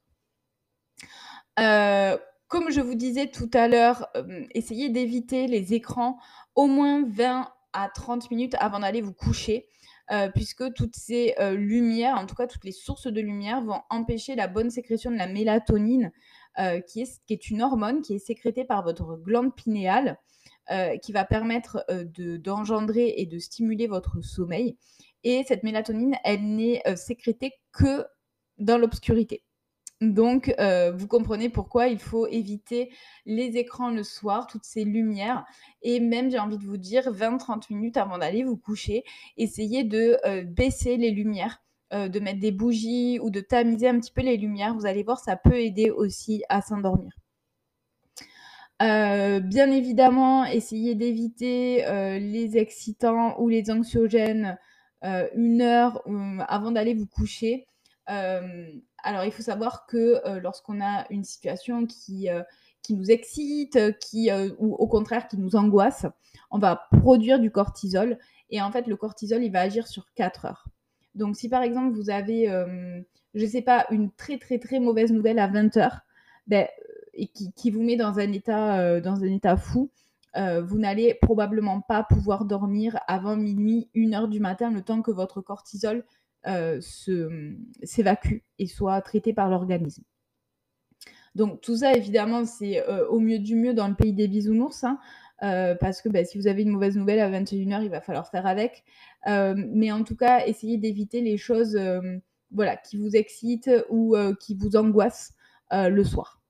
Euh, 1.59 2.17
comme 2.53 2.69
je 2.69 2.81
vous 2.81 2.93
disais 2.93 3.31
tout 3.31 3.49
à 3.51 3.67
l'heure, 3.67 4.07
euh, 4.15 4.45
essayez 4.53 4.89
d'éviter 4.89 5.47
les 5.47 5.73
écrans 5.73 6.19
au 6.53 6.67
moins 6.67 7.03
20 7.03 7.51
à 7.73 7.89
30 7.89 8.29
minutes 8.29 8.55
avant 8.59 8.81
d'aller 8.81 9.01
vous 9.01 9.11
coucher. 9.11 9.65
Euh, 10.11 10.29
puisque 10.29 10.71
toutes 10.73 10.95
ces 10.95 11.33
euh, 11.39 11.55
lumières, 11.55 12.15
en 12.15 12.27
tout 12.27 12.35
cas 12.35 12.45
toutes 12.45 12.65
les 12.65 12.71
sources 12.71 13.07
de 13.07 13.21
lumière, 13.21 13.63
vont 13.63 13.81
empêcher 13.89 14.35
la 14.35 14.47
bonne 14.47 14.69
sécrétion 14.69 15.09
de 15.09 15.15
la 15.15 15.25
mélatonine, 15.25 16.11
qui, 16.85 17.01
est, 17.01 17.25
qui, 17.25 17.33
est, 17.33 17.49
une 17.49 17.63
hormone 17.63 18.03
qui 18.03 18.13
est 18.13 18.19
sécrétée 18.19 18.65
par 18.65 18.83
votre 18.83 19.15
glande 19.15 19.55
pinéale, 19.55 20.19
qui 21.01 21.11
va 21.11 21.25
permettre 21.25 21.83
d'engendrer 22.37 23.15
et 23.17 23.25
de 23.25 23.39
stimuler 23.39 23.87
votre 23.87 24.21
sommeil. 24.21 24.77
Et 25.23 25.43
cette 25.47 25.63
mélatonine, 25.63 26.15
elle 26.23 26.43
n'est 26.43 26.81
sécrétée 26.95 27.53
que 27.71 28.05
dans 28.57 28.77
l'obscurité. 28.77 29.43
Donc, 30.11 30.53
euh, 30.59 30.91
vous 30.91 31.07
comprenez 31.07 31.49
pourquoi 31.49 31.87
il 31.87 31.99
faut 31.99 32.27
éviter 32.27 32.91
les 33.25 33.57
écrans 33.57 33.89
le 33.89 34.03
soir, 34.03 34.47
toutes 34.47 34.65
ces 34.65 34.83
lumières. 34.83 35.45
Et 35.81 35.99
même, 35.99 36.29
j'ai 36.29 36.39
envie 36.39 36.57
de 36.57 36.65
vous 36.65 36.77
dire, 36.77 37.11
20-30 37.11 37.73
minutes 37.73 37.97
avant 37.97 38.17
d'aller 38.17 38.43
vous 38.43 38.57
coucher, 38.57 39.03
essayez 39.37 39.83
de 39.83 40.17
euh, 40.25 40.43
baisser 40.43 40.97
les 40.97 41.11
lumières, 41.11 41.61
euh, 41.93 42.09
de 42.09 42.19
mettre 42.19 42.39
des 42.39 42.51
bougies 42.51 43.19
ou 43.21 43.29
de 43.29 43.39
tamiser 43.39 43.87
un 43.87 43.99
petit 43.99 44.11
peu 44.11 44.21
les 44.21 44.37
lumières. 44.37 44.73
Vous 44.75 44.85
allez 44.85 45.03
voir, 45.03 45.19
ça 45.19 45.37
peut 45.37 45.59
aider 45.59 45.89
aussi 45.89 46.43
à 46.49 46.61
s'endormir. 46.61 47.11
bien 48.79 49.71
évidemment, 49.71 50.43
essayez 50.43 50.95
d'éviter 50.95 51.85
les 52.19 52.57
excitants 52.57 53.39
ou 53.39 53.47
les 53.47 53.71
anxiogènes 53.71 54.57
une 55.03 55.61
heure 55.61 56.01
avant 56.47 56.71
d'aller 56.71 56.93
vous 56.93 57.07
coucher. 57.07 57.67
Alors, 59.03 59.25
il 59.25 59.31
faut 59.31 59.43
savoir 59.43 59.85
que 59.85 60.25
euh, 60.25 60.39
lorsqu'on 60.39 60.81
a 60.81 61.05
une 61.09 61.25
situation 61.25 61.85
qui, 61.85 62.29
euh, 62.29 62.41
qui 62.81 62.93
nous 62.93 63.11
excite, 63.11 63.77
qui, 63.99 64.31
euh, 64.31 64.49
ou 64.59 64.73
au 64.75 64.87
contraire 64.87 65.27
qui 65.27 65.37
nous 65.37 65.57
angoisse, 65.57 66.05
on 66.51 66.57
va 66.57 66.87
produire 66.91 67.39
du 67.39 67.51
cortisol. 67.51 68.17
Et 68.49 68.61
en 68.61 68.71
fait, 68.71 68.87
le 68.87 68.95
cortisol, 68.95 69.43
il 69.43 69.51
va 69.51 69.59
agir 69.59 69.87
sur 69.87 70.05
4 70.15 70.45
heures. 70.45 70.65
Donc, 71.15 71.35
si 71.35 71.49
par 71.49 71.63
exemple, 71.63 71.93
vous 71.93 72.09
avez, 72.09 72.47
je 73.33 73.43
ne 73.43 73.49
sais 73.49 73.61
pas, 73.61 73.85
une 73.91 74.09
très, 74.11 74.37
très, 74.37 74.57
très 74.57 74.79
mauvaise 74.79 75.11
nouvelle 75.11 75.37
à 75.37 75.47
20 75.47 75.77
heures, 75.77 75.99
ben, 76.47 76.67
et 77.13 77.27
qui, 77.27 77.69
vous 77.69 77.83
met 77.83 77.95
dans 77.95 78.17
un 78.17 78.31
état, 78.31 78.99
dans 78.99 79.23
un 79.23 79.31
état 79.31 79.57
fou, 79.57 79.91
vous 80.35 80.77
n'allez 80.77 81.13
probablement 81.21 81.81
pas 81.81 82.03
pouvoir 82.03 82.45
dormir 82.45 82.99
avant 83.07 83.35
minuit, 83.35 83.89
1 83.95 84.13
heure 84.13 84.27
du 84.27 84.39
matin, 84.39 84.71
le 84.71 84.81
temps 84.81 85.01
que 85.01 85.11
votre 85.11 85.41
cortisol 85.41 86.05
s'évacue 87.83 88.39
et 88.59 88.67
soit 88.67 89.01
traité 89.01 89.33
par 89.33 89.49
l'organisme. 89.49 90.03
Donc 91.35 91.61
tout 91.61 91.77
ça, 91.77 91.93
évidemment, 91.93 92.45
c'est 92.45 92.85
au 93.09 93.19
mieux 93.19 93.39
du 93.39 93.55
mieux 93.55 93.73
dans 93.73 93.87
le 93.87 93.95
pays 93.95 94.13
des 94.13 94.27
bisounours, 94.27 94.83
hein, 94.83 94.99
parce 95.39 96.01
que 96.01 96.09
bah, 96.09 96.25
si 96.25 96.37
vous 96.37 96.47
avez 96.47 96.61
une 96.63 96.69
mauvaise 96.69 96.97
nouvelle 96.97 97.19
à 97.19 97.29
21h, 97.29 97.83
il 97.83 97.89
va 97.89 98.01
falloir 98.01 98.29
faire 98.29 98.45
avec. 98.45 98.83
mais 99.25 99.91
en 99.91 100.03
tout 100.03 100.15
cas, 100.15 100.45
essayez 100.45 100.77
d'éviter 100.77 101.21
les 101.21 101.37
choses 101.37 101.79
voilà, 102.51 102.77
qui 102.77 102.97
vous 102.97 103.15
excitent 103.15 103.71
ou 103.89 104.15
qui 104.39 104.55
vous 104.55 104.75
angoissent 104.75 105.33
le 105.71 106.03
soir. 106.03 106.42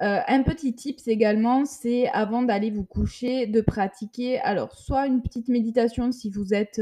Un 0.00 0.42
petit 0.42 0.74
tip 0.74 1.00
également, 1.06 1.64
c'est 1.64 2.08
avant 2.08 2.42
d'aller 2.42 2.70
vous 2.70 2.84
coucher, 2.84 3.46
de 3.46 3.60
pratiquer, 3.60 4.38
alors 4.40 4.74
soit 4.76 5.06
une 5.06 5.22
petite 5.22 5.48
méditation 5.48 6.12
si 6.12 6.30
vous 6.30 6.54
êtes 6.54 6.80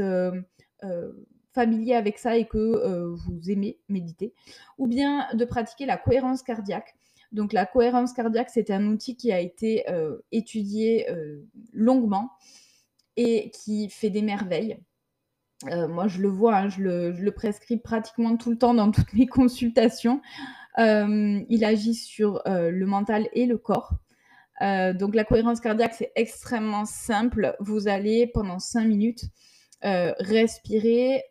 familier 1.53 1.95
avec 1.95 2.19
ça 2.19 2.37
et 2.37 2.45
que 2.45 3.15
vous 3.15 3.49
aimez 3.49 3.79
méditer, 3.89 4.33
ou 4.77 4.87
bien 4.87 5.25
de 5.33 5.45
pratiquer 5.45 5.85
la 5.85 5.97
cohérence 5.97 6.43
cardiaque. 6.43 6.95
Donc 7.31 7.53
la 7.53 7.65
cohérence 7.65 8.13
cardiaque, 8.13 8.49
c'est 8.51 8.71
un 8.71 8.85
outil 8.87 9.15
qui 9.15 9.31
a 9.31 9.39
été 9.39 9.83
étudié 10.31 11.07
longuement 11.73 12.31
et 13.17 13.51
qui 13.51 13.89
fait 13.89 14.09
des 14.09 14.21
merveilles. 14.21 14.77
moi, 15.65 16.07
je 16.07 16.21
le 16.21 16.29
vois, 16.29 16.55
hein, 16.55 16.69
je, 16.69 16.81
le, 16.81 17.31
prescris 17.31 17.77
pratiquement 17.77 18.37
tout 18.37 18.51
le 18.51 18.57
temps 18.57 18.73
dans 18.73 18.91
toutes 18.91 19.13
mes 19.13 19.27
consultations. 19.27 20.21
Il 20.77 21.65
agit 21.65 21.95
sur 21.95 22.41
le 22.45 22.85
mental 22.85 23.27
et 23.33 23.45
le 23.45 23.57
corps. 23.57 23.93
donc 24.61 25.15
la 25.15 25.23
cohérence 25.23 25.59
cardiaque, 25.59 25.95
c'est 25.95 26.11
extrêmement 26.15 26.85
simple. 26.85 27.55
Vous 27.59 27.87
allez 27.87 28.27
pendant 28.27 28.59
5 28.59 28.85
minutes 28.85 29.25
respirer 29.81 31.23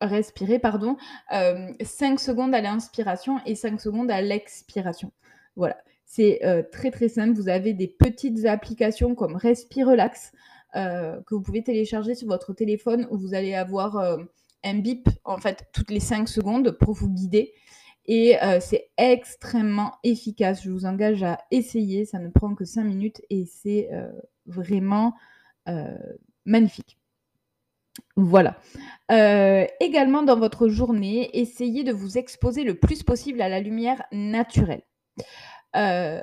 respirer, 0.00 0.58
pardon, 0.58 0.96
5 1.30 2.20
secondes 2.20 2.54
à 2.54 2.60
l'inspiration 2.60 3.38
et 3.46 3.54
5 3.54 3.80
secondes 3.80 4.10
à 4.10 4.20
l'expiration. 4.20 5.10
Voilà, 5.56 5.76
c'est 6.04 6.40
très 6.70 6.90
très 6.90 7.08
simple. 7.08 7.34
Vous 7.34 7.48
avez 7.48 7.72
des 7.72 7.88
petites 7.88 8.44
applications 8.44 9.14
comme 9.14 9.36
Respire 9.36 9.88
Relax 9.88 10.32
que 10.74 11.34
vous 11.34 11.40
pouvez 11.40 11.62
télécharger 11.62 12.14
sur 12.14 12.28
votre 12.28 12.52
téléphone 12.52 13.08
où 13.10 13.16
vous 13.16 13.34
allez 13.34 13.54
avoir 13.54 14.18
un 14.64 14.78
bip 14.78 15.08
en 15.24 15.38
fait 15.38 15.66
toutes 15.72 15.90
les 15.90 16.00
5 16.00 16.28
secondes 16.28 16.72
pour 16.72 16.92
vous 16.92 17.08
guider. 17.08 17.54
Et 18.06 18.36
c'est 18.60 18.90
extrêmement 18.96 19.94
efficace. 20.04 20.62
Je 20.62 20.70
vous 20.70 20.86
engage 20.86 21.22
à 21.22 21.38
essayer. 21.50 22.04
Ça 22.04 22.18
ne 22.18 22.28
prend 22.28 22.54
que 22.54 22.64
5 22.64 22.84
minutes 22.84 23.20
et 23.30 23.46
c'est 23.46 23.90
vraiment 24.46 25.14
magnifique. 26.44 26.98
Voilà. 28.16 28.56
Euh, 29.10 29.66
également 29.80 30.22
dans 30.22 30.38
votre 30.38 30.68
journée, 30.68 31.30
essayez 31.38 31.84
de 31.84 31.92
vous 31.92 32.18
exposer 32.18 32.64
le 32.64 32.74
plus 32.74 33.02
possible 33.02 33.40
à 33.40 33.48
la 33.48 33.60
lumière 33.60 34.02
naturelle. 34.12 34.82
Euh, 35.76 36.20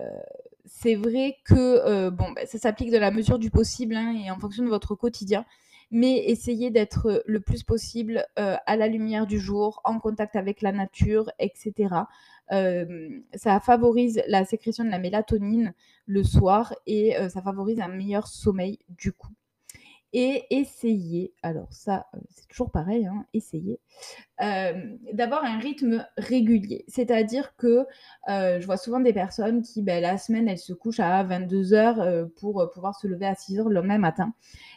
c'est 0.66 0.96
vrai 0.96 1.38
que 1.46 1.56
euh, 1.56 2.12
bon, 2.12 2.32
bah, 2.32 2.46
ça 2.46 2.58
s'applique 2.58 2.92
de 2.92 2.98
la 2.98 3.12
mesure 3.12 3.40
du 3.40 3.52
possible 3.52 3.96
hein, 3.96 4.16
et 4.16 4.32
en 4.32 4.40
fonction 4.40 4.64
de 4.64 4.70
votre 4.70 4.96
quotidien, 4.96 5.46
mais 5.94 6.26
essayez 6.26 6.72
d'être 6.72 7.24
le 7.26 7.40
plus 7.40 7.64
possible 7.64 8.26
à 8.36 8.76
la 8.76 8.88
lumière 8.88 9.28
du 9.28 9.40
jour, 9.40 9.80
en 9.86 10.00
contact 10.00 10.36
avec 10.36 10.62
la 10.62 10.74
nature, 10.74 11.32
etc. 11.40 11.96
ça 12.50 13.60
favorise 13.62 14.22
la 14.28 14.44
sécrétion 14.44 14.84
de 14.84 14.90
la 14.90 15.00
mélatonine 15.00 15.74
le 16.06 16.24
soir 16.24 16.74
et 16.86 17.16
ça 17.30 17.42
favorise 17.42 17.80
un 17.80 17.88
meilleur 17.88 18.28
sommeil 18.28 18.80
du 18.90 19.14
coup 19.14 19.34
et 20.14 20.46
essayer, 20.52 21.34
alors 21.42 21.68
ça 21.72 22.06
euh, 22.14 22.20
c'est 22.30 22.48
toujours 22.48 22.70
pareil, 22.70 23.08
hein, 23.08 23.26
essayer, 23.34 23.80
euh, 24.42 24.74
d'avoir 25.12 25.44
un 25.44 25.58
rythme 25.58 26.06
régulier. 26.18 26.86
C'est-à-dire 26.88 27.56
que 27.58 27.86
euh, 28.30 28.60
je 28.62 28.66
vois 28.66 28.78
souvent 28.78 29.00
des 29.00 29.14
personnes 29.14 29.64
qui, 29.64 29.82
ben, 29.82 30.02
la 30.02 30.20
semaine, 30.20 30.48
elles 30.48 30.60
se 30.60 30.74
couchent 30.74 31.00
à 31.00 31.24
22h 31.24 32.30
pour 32.36 32.70
pouvoir 32.72 32.96
se 32.96 33.08
lever 33.08 33.26
à 33.26 33.34
6h 33.34 33.68
le 33.68 33.82
même 33.82 34.02
matin. 34.02 34.34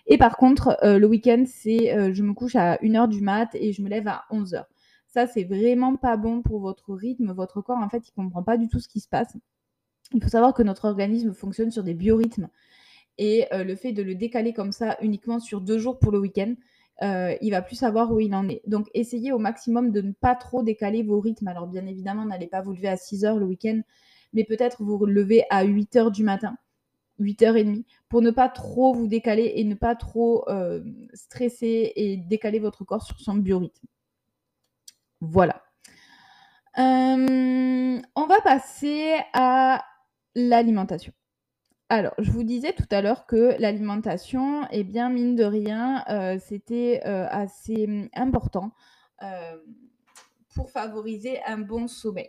Et 0.06 0.16
par 0.16 0.36
contre, 0.38 0.78
le 0.82 1.06
week-end, 1.06 1.44
c'est 1.46 2.14
je 2.14 2.22
me 2.22 2.32
couche 2.32 2.56
à 2.56 2.76
1h 2.76 3.08
du 3.08 3.20
mat 3.20 3.50
et 3.54 3.72
je 3.72 3.82
me 3.82 3.88
lève 3.88 4.08
à 4.08 4.24
11h. 4.30 4.64
Ça, 5.08 5.26
c'est 5.26 5.44
vraiment 5.44 5.96
pas 5.96 6.16
bon 6.16 6.42
pour 6.42 6.60
votre 6.60 6.94
rythme. 6.94 7.32
Votre 7.32 7.60
corps, 7.60 7.78
en 7.78 7.88
fait, 7.88 8.08
il 8.08 8.12
comprend 8.12 8.42
pas 8.42 8.56
du 8.56 8.68
tout 8.68 8.80
ce 8.80 8.88
qui 8.88 9.00
se 9.00 9.08
passe. 9.08 9.36
Il 10.12 10.22
faut 10.22 10.28
savoir 10.28 10.54
que 10.54 10.62
notre 10.62 10.84
organisme 10.86 11.32
fonctionne 11.32 11.70
sur 11.70 11.82
des 11.82 11.94
biorhythmes. 11.94 12.48
Et 13.18 13.46
euh, 13.52 13.64
le 13.64 13.74
fait 13.76 13.92
de 13.92 14.02
le 14.02 14.14
décaler 14.14 14.52
comme 14.52 14.72
ça 14.72 14.96
uniquement 15.00 15.40
sur 15.40 15.60
deux 15.60 15.78
jours 15.78 15.98
pour 15.98 16.12
le 16.12 16.18
week-end, 16.18 16.54
euh, 17.02 17.34
il 17.40 17.50
va 17.50 17.62
plus 17.62 17.76
savoir 17.76 18.12
où 18.12 18.20
il 18.20 18.34
en 18.34 18.48
est. 18.48 18.62
Donc 18.66 18.88
essayez 18.94 19.32
au 19.32 19.38
maximum 19.38 19.90
de 19.90 20.00
ne 20.00 20.12
pas 20.12 20.34
trop 20.34 20.62
décaler 20.62 21.02
vos 21.02 21.20
rythmes. 21.20 21.48
Alors 21.48 21.66
bien 21.66 21.86
évidemment, 21.86 22.24
n'allez 22.24 22.46
pas 22.46 22.60
vous 22.60 22.72
lever 22.72 22.88
à 22.88 22.96
6 22.96 23.24
heures 23.24 23.38
le 23.38 23.46
week-end, 23.46 23.80
mais 24.32 24.44
peut-être 24.44 24.82
vous 24.82 25.04
lever 25.06 25.44
à 25.50 25.64
8 25.64 25.96
heures 25.96 26.10
du 26.10 26.24
matin, 26.24 26.56
8h30, 27.20 27.84
pour 28.08 28.22
ne 28.22 28.30
pas 28.30 28.48
trop 28.48 28.94
vous 28.94 29.08
décaler 29.08 29.52
et 29.56 29.64
ne 29.64 29.74
pas 29.74 29.94
trop 29.94 30.48
euh, 30.48 30.82
stresser 31.14 31.92
et 31.96 32.16
décaler 32.16 32.58
votre 32.58 32.84
corps 32.84 33.02
sur 33.02 33.20
son 33.20 33.34
biorhythme. 33.34 33.86
Voilà. 35.20 35.62
on 36.76 38.26
va 38.28 38.40
passer 38.42 39.16
à 39.32 39.82
l'alimentation. 40.34 41.12
Alors, 41.88 42.14
je 42.18 42.32
vous 42.32 42.42
disais 42.42 42.72
tout 42.72 42.86
à 42.90 43.00
l'heure 43.00 43.26
que 43.26 43.54
l'alimentation, 43.60 44.66
eh 44.72 44.82
bien, 44.82 45.08
mine 45.08 45.36
de 45.36 45.44
rien, 45.44 46.04
euh, 46.08 46.36
c'était 46.40 47.00
euh, 47.06 47.28
assez 47.30 47.86
mmh, 47.86 48.08
important 48.14 48.72
euh, 49.22 49.56
pour 50.52 50.70
favoriser 50.70 51.40
un 51.44 51.58
bon 51.58 51.86
sommeil. 51.86 52.28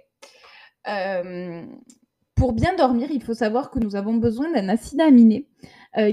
pour 2.35 2.53
bien 2.53 2.75
dormir, 2.75 3.09
il 3.09 3.23
faut 3.23 3.33
savoir 3.33 3.71
que 3.71 3.79
nous 3.79 3.95
avons 3.95 4.13
besoin 4.13 4.51
d'un 4.51 4.69
acide 4.69 5.01
aminé 5.01 5.49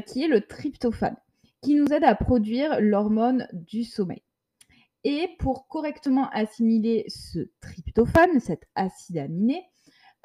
qui 0.06 0.24
est 0.24 0.28
le 0.28 0.40
tryptophane, 0.40 1.16
qui 1.60 1.74
nous 1.74 1.92
aide 1.92 2.04
à 2.04 2.14
produire 2.14 2.80
l'hormone 2.80 3.46
du 3.52 3.84
sommeil. 3.84 4.22
Et 5.02 5.28
pour 5.38 5.68
correctement 5.68 6.30
assimiler 6.30 7.04
ce 7.08 7.40
tryptophane, 7.60 8.40
cet 8.40 8.64
acide 8.74 9.18
aminé, 9.18 9.62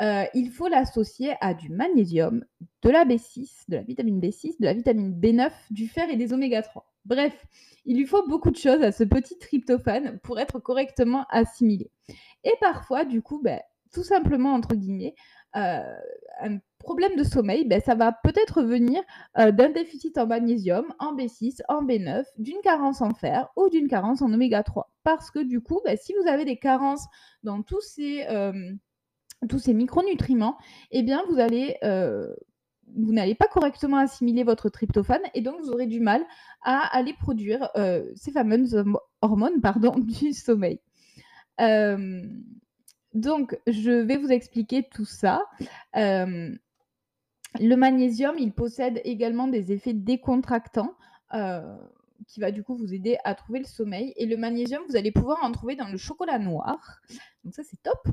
euh, 0.02 0.26
il 0.34 0.50
faut 0.50 0.68
l'associer 0.68 1.36
à 1.42 1.54
du 1.54 1.70
magnésium, 1.70 2.46
de 2.84 2.90
la 2.90 3.04
B6, 3.04 3.66
de 3.68 3.76
la 3.76 3.84
vitamine 3.84 4.22
B6, 4.22 4.60
de 4.60 4.66
la 4.66 4.74
vitamine 4.74 5.20
B9, 5.20 5.52
du 5.72 5.88
fer 5.88 6.10
et 6.10 6.16
des 6.16 6.32
oméga 6.32 6.62
3. 6.62 6.86
Bref, 7.06 7.46
il 7.86 7.98
lui 7.98 8.06
faut 8.06 8.26
beaucoup 8.28 8.52
de 8.52 8.56
choses 8.56 8.82
à 8.82 8.92
ce 8.92 9.04
petit 9.04 9.38
tryptophane 9.38 10.20
pour 10.20 10.40
être 10.40 10.60
correctement 10.60 11.26
assimilé. 11.30 11.92
Et 12.44 12.54
parfois, 12.62 13.04
du 13.04 13.22
coup, 13.22 13.42
ben, 13.42 13.60
tout 13.94 14.04
simplement, 14.04 14.54
entre 14.54 14.76
guillemets, 14.76 15.16
euh, 15.56 15.82
un 16.42 16.60
problème 16.78 17.16
de 17.18 17.24
sommeil, 17.24 17.66
ben, 17.66 17.82
ça 17.82 17.96
va 17.96 18.14
peut-être 18.24 18.62
venir 18.62 19.02
euh, 19.38 19.52
d'un 19.52 19.70
déficit 19.70 20.18
en 20.18 20.28
magnésium, 20.28 20.86
en 21.00 21.14
B6, 21.14 21.62
en 21.68 21.84
B9, 21.84 22.24
d'une 22.38 22.62
carence 22.64 23.02
en 23.02 23.14
fer 23.14 23.50
ou 23.58 23.68
d'une 23.70 23.90
carence 23.90 24.22
en 24.22 24.32
oméga 24.32 24.64
3. 24.64 24.90
Parce 25.04 25.30
que 25.30 25.40
du 25.40 25.60
coup, 25.60 25.82
ben, 25.84 25.98
si 25.98 26.14
vous 26.14 26.30
avez 26.30 26.46
des 26.46 26.58
carences 26.58 27.06
dans 27.44 27.64
tous 27.64 27.82
ces 27.82 28.26
tous 29.47 29.60
ces 29.60 29.73
micronutriments, 29.73 30.58
eh 30.91 31.04
bien, 31.04 31.23
vous 31.30 31.39
allez, 31.39 31.78
euh, 31.84 32.34
vous 32.95 33.13
n'allez 33.13 33.36
pas 33.36 33.47
correctement 33.47 33.97
assimiler 33.97 34.43
votre 34.43 34.69
tryptophane 34.69 35.21
et 35.34 35.41
donc 35.41 35.62
vous 35.62 35.69
aurez 35.69 35.88
du 35.88 35.99
mal 35.99 36.23
à 36.63 36.80
aller 36.95 37.13
produire 37.13 37.69
euh, 37.78 38.06
ces 38.15 38.32
fameuses 38.32 38.84
hormones 39.21 39.62
pardon, 39.62 39.95
du 39.97 40.34
sommeil. 40.34 40.80
Euh, 41.62 42.21
donc, 43.13 43.58
je 43.65 43.91
vais 43.91 44.17
vous 44.17 44.32
expliquer 44.32 44.88
tout 44.91 45.06
ça. 45.06 45.43
le 45.95 46.56
magnésium, 47.75 48.36
il 48.38 48.52
possède 48.52 49.02
également 49.04 49.47
des 49.47 49.71
effets 49.71 49.93
décontractants 49.93 50.93
qui 52.28 52.39
va 52.39 52.52
du 52.52 52.63
coup 52.63 52.75
vous 52.75 52.93
aider 52.93 53.17
à 53.23 53.34
trouver 53.34 53.60
le 53.60 53.65
sommeil. 53.65 54.13
Et 54.15 54.25
le 54.25 54.38
magnésium, 54.38 54.84
vous 54.88 54.95
allez 54.95 55.12
pouvoir 55.12 55.43
en 55.43 55.52
trouver 55.52 55.75
dans 55.75 55.88
le 55.88 55.97
chocolat 55.97 56.38
noir. 56.38 57.02
Donc 57.43 57.54
ça, 57.56 57.63
c'est 57.63 57.82
top. 57.82 58.08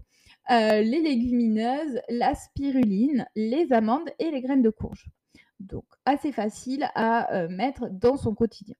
Euh, 0.50 0.80
les 0.80 1.02
légumineuses, 1.02 2.00
la 2.09 2.35
spiruline, 2.35 3.26
les 3.35 3.72
amandes 3.72 4.09
et 4.18 4.30
les 4.30 4.40
graines 4.40 4.62
de 4.62 4.70
courge. 4.70 5.06
Donc, 5.59 5.85
assez 6.04 6.30
facile 6.32 6.88
à 6.94 7.35
euh, 7.35 7.48
mettre 7.48 7.88
dans 7.90 8.16
son 8.16 8.35
quotidien. 8.35 8.76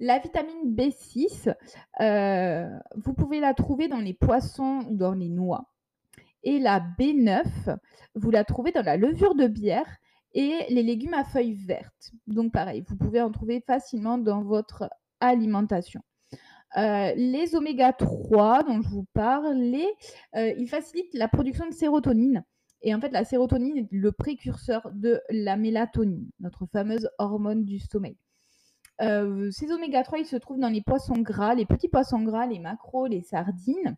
La 0.00 0.18
vitamine 0.18 0.74
B6, 0.74 1.54
euh, 2.00 2.68
vous 2.96 3.14
pouvez 3.14 3.40
la 3.40 3.54
trouver 3.54 3.88
dans 3.88 4.00
les 4.00 4.14
poissons 4.14 4.86
ou 4.88 4.96
dans 4.96 5.12
les 5.12 5.28
noix. 5.28 5.70
Et 6.42 6.58
la 6.58 6.80
B9, 6.80 7.44
vous 8.14 8.30
la 8.30 8.44
trouvez 8.44 8.72
dans 8.72 8.84
la 8.84 8.96
levure 8.96 9.34
de 9.34 9.46
bière 9.46 9.98
et 10.32 10.66
les 10.68 10.82
légumes 10.82 11.14
à 11.14 11.24
feuilles 11.24 11.54
vertes. 11.54 12.12
Donc 12.26 12.52
pareil, 12.52 12.82
vous 12.88 12.96
pouvez 12.96 13.20
en 13.20 13.30
trouver 13.30 13.60
facilement 13.60 14.18
dans 14.18 14.42
votre 14.42 14.90
alimentation. 15.20 16.02
Euh, 16.76 17.12
les 17.14 17.54
oméga 17.54 17.92
3 17.92 18.64
dont 18.64 18.82
je 18.82 18.88
vous 18.88 19.06
parle, 19.14 19.56
euh, 20.36 20.52
ils 20.58 20.68
facilitent 20.68 21.14
la 21.14 21.28
production 21.28 21.68
de 21.68 21.72
sérotonine. 21.72 22.44
Et 22.82 22.94
en 22.94 23.00
fait, 23.00 23.10
la 23.10 23.24
sérotonine 23.24 23.78
est 23.78 23.88
le 23.90 24.12
précurseur 24.12 24.90
de 24.92 25.20
la 25.30 25.56
mélatonine, 25.56 26.28
notre 26.40 26.66
fameuse 26.66 27.08
hormone 27.18 27.64
du 27.64 27.78
sommeil. 27.78 28.18
ces 28.98 29.72
oméga 29.72 30.02
3, 30.02 30.18
ils 30.18 30.26
se 30.26 30.36
trouvent 30.36 30.58
dans 30.58 30.68
les 30.68 30.82
poissons 30.82 31.18
gras, 31.18 31.54
les 31.54 31.64
petits 31.64 31.88
poissons 31.88 32.22
gras, 32.22 32.46
les 32.46 32.58
maquereaux, 32.58 33.06
les 33.06 33.22
sardines, 33.22 33.96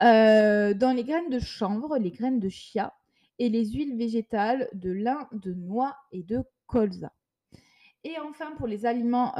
dans 0.00 0.94
les 0.94 1.04
graines 1.04 1.30
de 1.30 1.38
chanvre, 1.38 1.96
les 1.96 2.10
graines 2.10 2.40
de 2.40 2.50
chia 2.50 2.92
et 3.38 3.48
les 3.48 3.70
huiles 3.70 3.96
végétales 3.96 4.68
de 4.74 4.90
lin, 4.90 5.26
de 5.32 5.54
noix 5.54 5.96
et 6.12 6.22
de 6.22 6.42
colza. 6.66 7.12
Et 8.04 8.18
enfin, 8.18 8.52
pour 8.56 8.66
les 8.66 8.84
aliments 8.84 9.34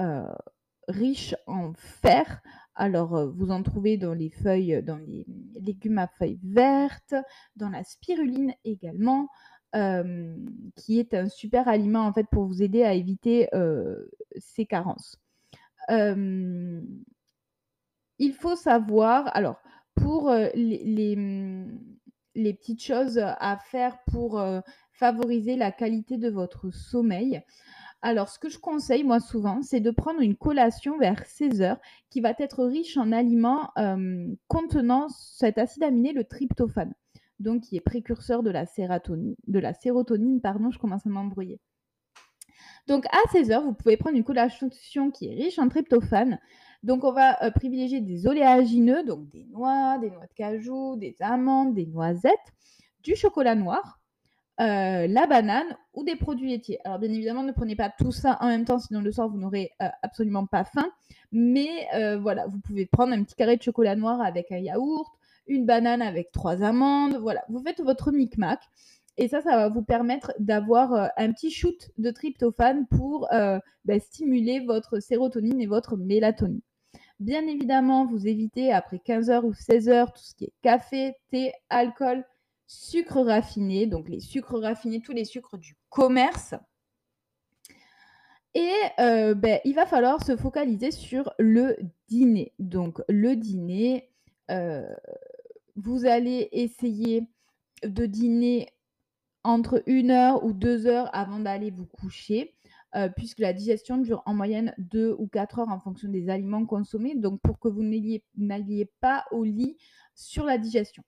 riches 0.89 1.35
en 1.47 1.73
fer, 1.75 2.41
alors 2.75 3.31
vous 3.33 3.51
en 3.51 3.63
trouvez 3.63 3.97
dans 3.97 4.15
les 4.15 4.31
feuilles, 4.31 4.83
dans 4.83 4.97
les 4.97 5.25
légumes 5.61 5.99
à 5.99 6.09
feuilles 6.09 6.41
vertes, 6.43 7.15
dans 7.57 7.69
la 7.69 7.85
spiruline 7.85 8.55
également, 8.65 9.29
qui 10.77 10.99
est 10.99 11.15
un 11.15 11.29
super 11.29 11.69
aliment 11.69 12.07
en 12.07 12.13
fait 12.13 12.27
pour 12.31 12.47
vous 12.47 12.63
aider 12.63 12.85
à 12.85 12.95
éviter 12.95 13.49
ces 14.37 14.65
carences. 14.65 15.21
il 15.91 16.83
faut 18.33 18.57
savoir, 18.57 19.31
alors 19.37 19.61
pour 19.95 20.33
les, 20.55 21.17
petites 22.35 22.83
choses 22.83 23.19
à 23.19 23.59
faire 23.71 23.99
pour 24.11 24.43
favoriser 24.93 25.57
la 25.57 25.73
qualité 25.73 26.17
de 26.17 26.31
votre 26.31 26.71
sommeil. 26.71 27.43
Alors, 28.01 28.29
ce 28.29 28.39
que 28.39 28.49
je 28.49 28.59
conseille, 28.59 29.03
moi, 29.03 29.19
souvent, 29.19 29.61
c'est 29.63 29.81
de 29.81 29.91
prendre 29.91 30.21
une 30.21 30.37
collation 30.37 30.99
vers 30.99 31.27
16 31.27 31.63
heures 31.63 31.81
qui 32.11 32.21
va 32.21 32.33
être 32.39 32.65
riche 32.65 32.97
en 32.97 33.11
aliments 33.13 33.73
contenant 34.47 35.09
cet 35.09 35.59
acide 35.59 35.83
aminé, 35.83 36.13
le 36.13 36.25
tryptophane 36.25 36.95
donc 37.41 37.63
qui 37.63 37.77
est 37.77 37.81
précurseur 37.81 38.43
de 38.43 38.51
la 38.51 38.67
sérotonine, 38.67 39.37
de 39.47 39.59
la 39.59 39.75
sérotonine 39.75 40.41
pardon, 40.41 40.71
je 40.71 40.79
commence 40.79 41.07
à 41.07 41.11
m'embrouiller. 41.11 41.61
Donc 42.87 43.07
à 43.07 43.29
16 43.33 43.51
heures, 43.51 43.63
vous 43.63 43.75
pouvez 43.75 43.97
prendre 43.97 44.17
une 44.17 44.25
collation 44.25 44.71
qui 45.11 45.27
est 45.27 45.35
riche 45.35 45.59
en 45.59 45.69
tryptophane. 45.69 46.39
Donc 46.83 47.05
on 47.05 47.13
va 47.13 47.43
euh, 47.45 47.51
privilégier 47.51 48.01
des 48.01 48.27
oléagineux, 48.27 49.05
donc 49.05 49.29
des 49.29 49.45
noix, 49.45 49.99
des 49.99 50.11
noix 50.11 50.27
de 50.27 50.35
cajou, 50.35 50.97
des 50.97 51.17
amandes, 51.21 51.75
des 51.75 51.87
noisettes, 51.87 52.35
du 53.03 53.15
chocolat 53.15 53.55
noir, 53.55 53.98
euh, 54.61 55.07
la 55.07 55.27
banane 55.27 55.77
ou 55.95 56.05
des 56.05 56.17
produits 56.17 56.51
laitiers. 56.51 56.79
Alors 56.85 56.99
bien 56.99 57.11
évidemment, 57.11 57.43
ne 57.43 57.53
prenez 57.53 57.77
pas 57.77 57.91
tout 57.99 58.13
ça 58.13 58.39
en 58.41 58.49
même 58.49 58.65
temps, 58.65 58.79
sinon 58.79 59.01
le 59.01 59.13
soir 59.13 59.29
vous 59.29 59.39
n'aurez 59.39 59.73
euh, 59.83 59.89
absolument 60.03 60.47
pas 60.47 60.65
faim. 60.65 60.91
Mais 61.33 61.87
voilà, 62.23 62.47
vous 62.47 62.59
pouvez 62.61 62.87
prendre 62.87 63.13
un 63.13 63.23
petit 63.23 63.35
carré 63.35 63.57
de 63.57 63.63
chocolat 63.63 63.97
noir 63.97 64.21
avec 64.23 64.51
un 64.51 64.59
yaourt, 64.59 65.13
une 65.47 65.67
banane 65.67 66.01
avec 66.01 66.33
trois 66.33 66.63
amandes. 66.63 67.17
Voilà, 67.17 67.45
vous 67.49 67.63
faites 67.63 67.81
votre 67.81 68.13
micmac. 68.13 68.61
Et 69.19 69.27
ça, 69.27 69.41
ça 69.41 69.57
va 69.57 69.69
vous 69.69 69.83
permettre 69.83 70.33
d'avoir 70.39 70.93
euh, 70.95 71.07
un 71.17 71.33
petit 71.33 71.51
shoot 71.51 71.91
de 71.99 72.11
tryptophane 72.13 72.87
pour 72.87 73.27
euh, 73.33 73.59
bah, 73.85 73.99
stimuler 73.99 74.61
votre 74.61 75.01
sérotonine 75.01 75.61
et 75.61 75.67
votre 75.67 75.97
mélatonine. 75.97 76.61
Bien 77.19 77.45
évidemment, 77.49 78.07
vous 78.07 78.29
évitez 78.29 78.73
après 78.73 79.01
15 79.01 79.29
heures 79.31 79.45
ou 79.45 79.53
16 79.53 79.89
heures 79.89 80.13
tout 80.13 80.23
ce 80.23 80.37
qui 80.37 80.45
est 80.45 80.53
café, 80.63 81.15
thé, 81.33 81.53
alcool, 81.69 82.25
sucre 82.69 83.21
raffiné, 83.21 83.87
donc 83.87 84.09
les 84.09 84.21
sucres 84.21 84.61
raffinés, 84.61 85.01
tous 85.01 85.13
les 85.13 85.25
sucres 85.25 85.59
du 85.59 85.77
commerce. 85.89 86.55
Et 88.55 88.73
euh, 89.01 89.35
ben, 89.35 89.59
il 89.65 89.75
va 89.75 89.87
falloir 89.87 90.25
se 90.25 90.37
focaliser 90.37 90.93
sur 90.93 91.33
le 91.41 91.77
dîner. 92.07 92.53
Donc 92.61 93.01
le 93.09 93.35
dîner, 93.35 94.11
vous 95.77 96.07
allez 96.07 96.49
essayer 96.53 97.27
de 97.83 98.07
dîner 98.07 98.69
entre 99.45 99.83
une 99.87 100.11
heure 100.11 100.45
ou 100.45 100.53
deux 100.53 100.87
heures 100.87 101.09
avant 101.15 101.39
d'aller 101.39 101.71
vous 101.71 101.87
coucher, 101.87 102.55
euh, 102.97 103.09
puisque 103.09 103.39
la 103.39 103.53
digestion 103.53 103.99
dure 103.99 104.23
en 104.27 104.35
moyenne 104.35 104.75
deux 104.79 105.15
ou 105.19 105.27
quatre 105.27 105.59
heures 105.59 105.69
en 105.69 105.79
fonction 105.79 106.09
des 106.09 106.29
aliments 106.29 106.67
consommés, 106.67 107.15
donc 107.15 107.41
pour 107.41 107.59
que 107.59 107.69
vous 107.69 107.83
n'alliez 107.83 108.91
pas 109.01 109.25
au 109.31 109.45
lit 109.45 109.77
sur 110.15 110.45
la 110.45 110.59
digestion. 110.59 111.03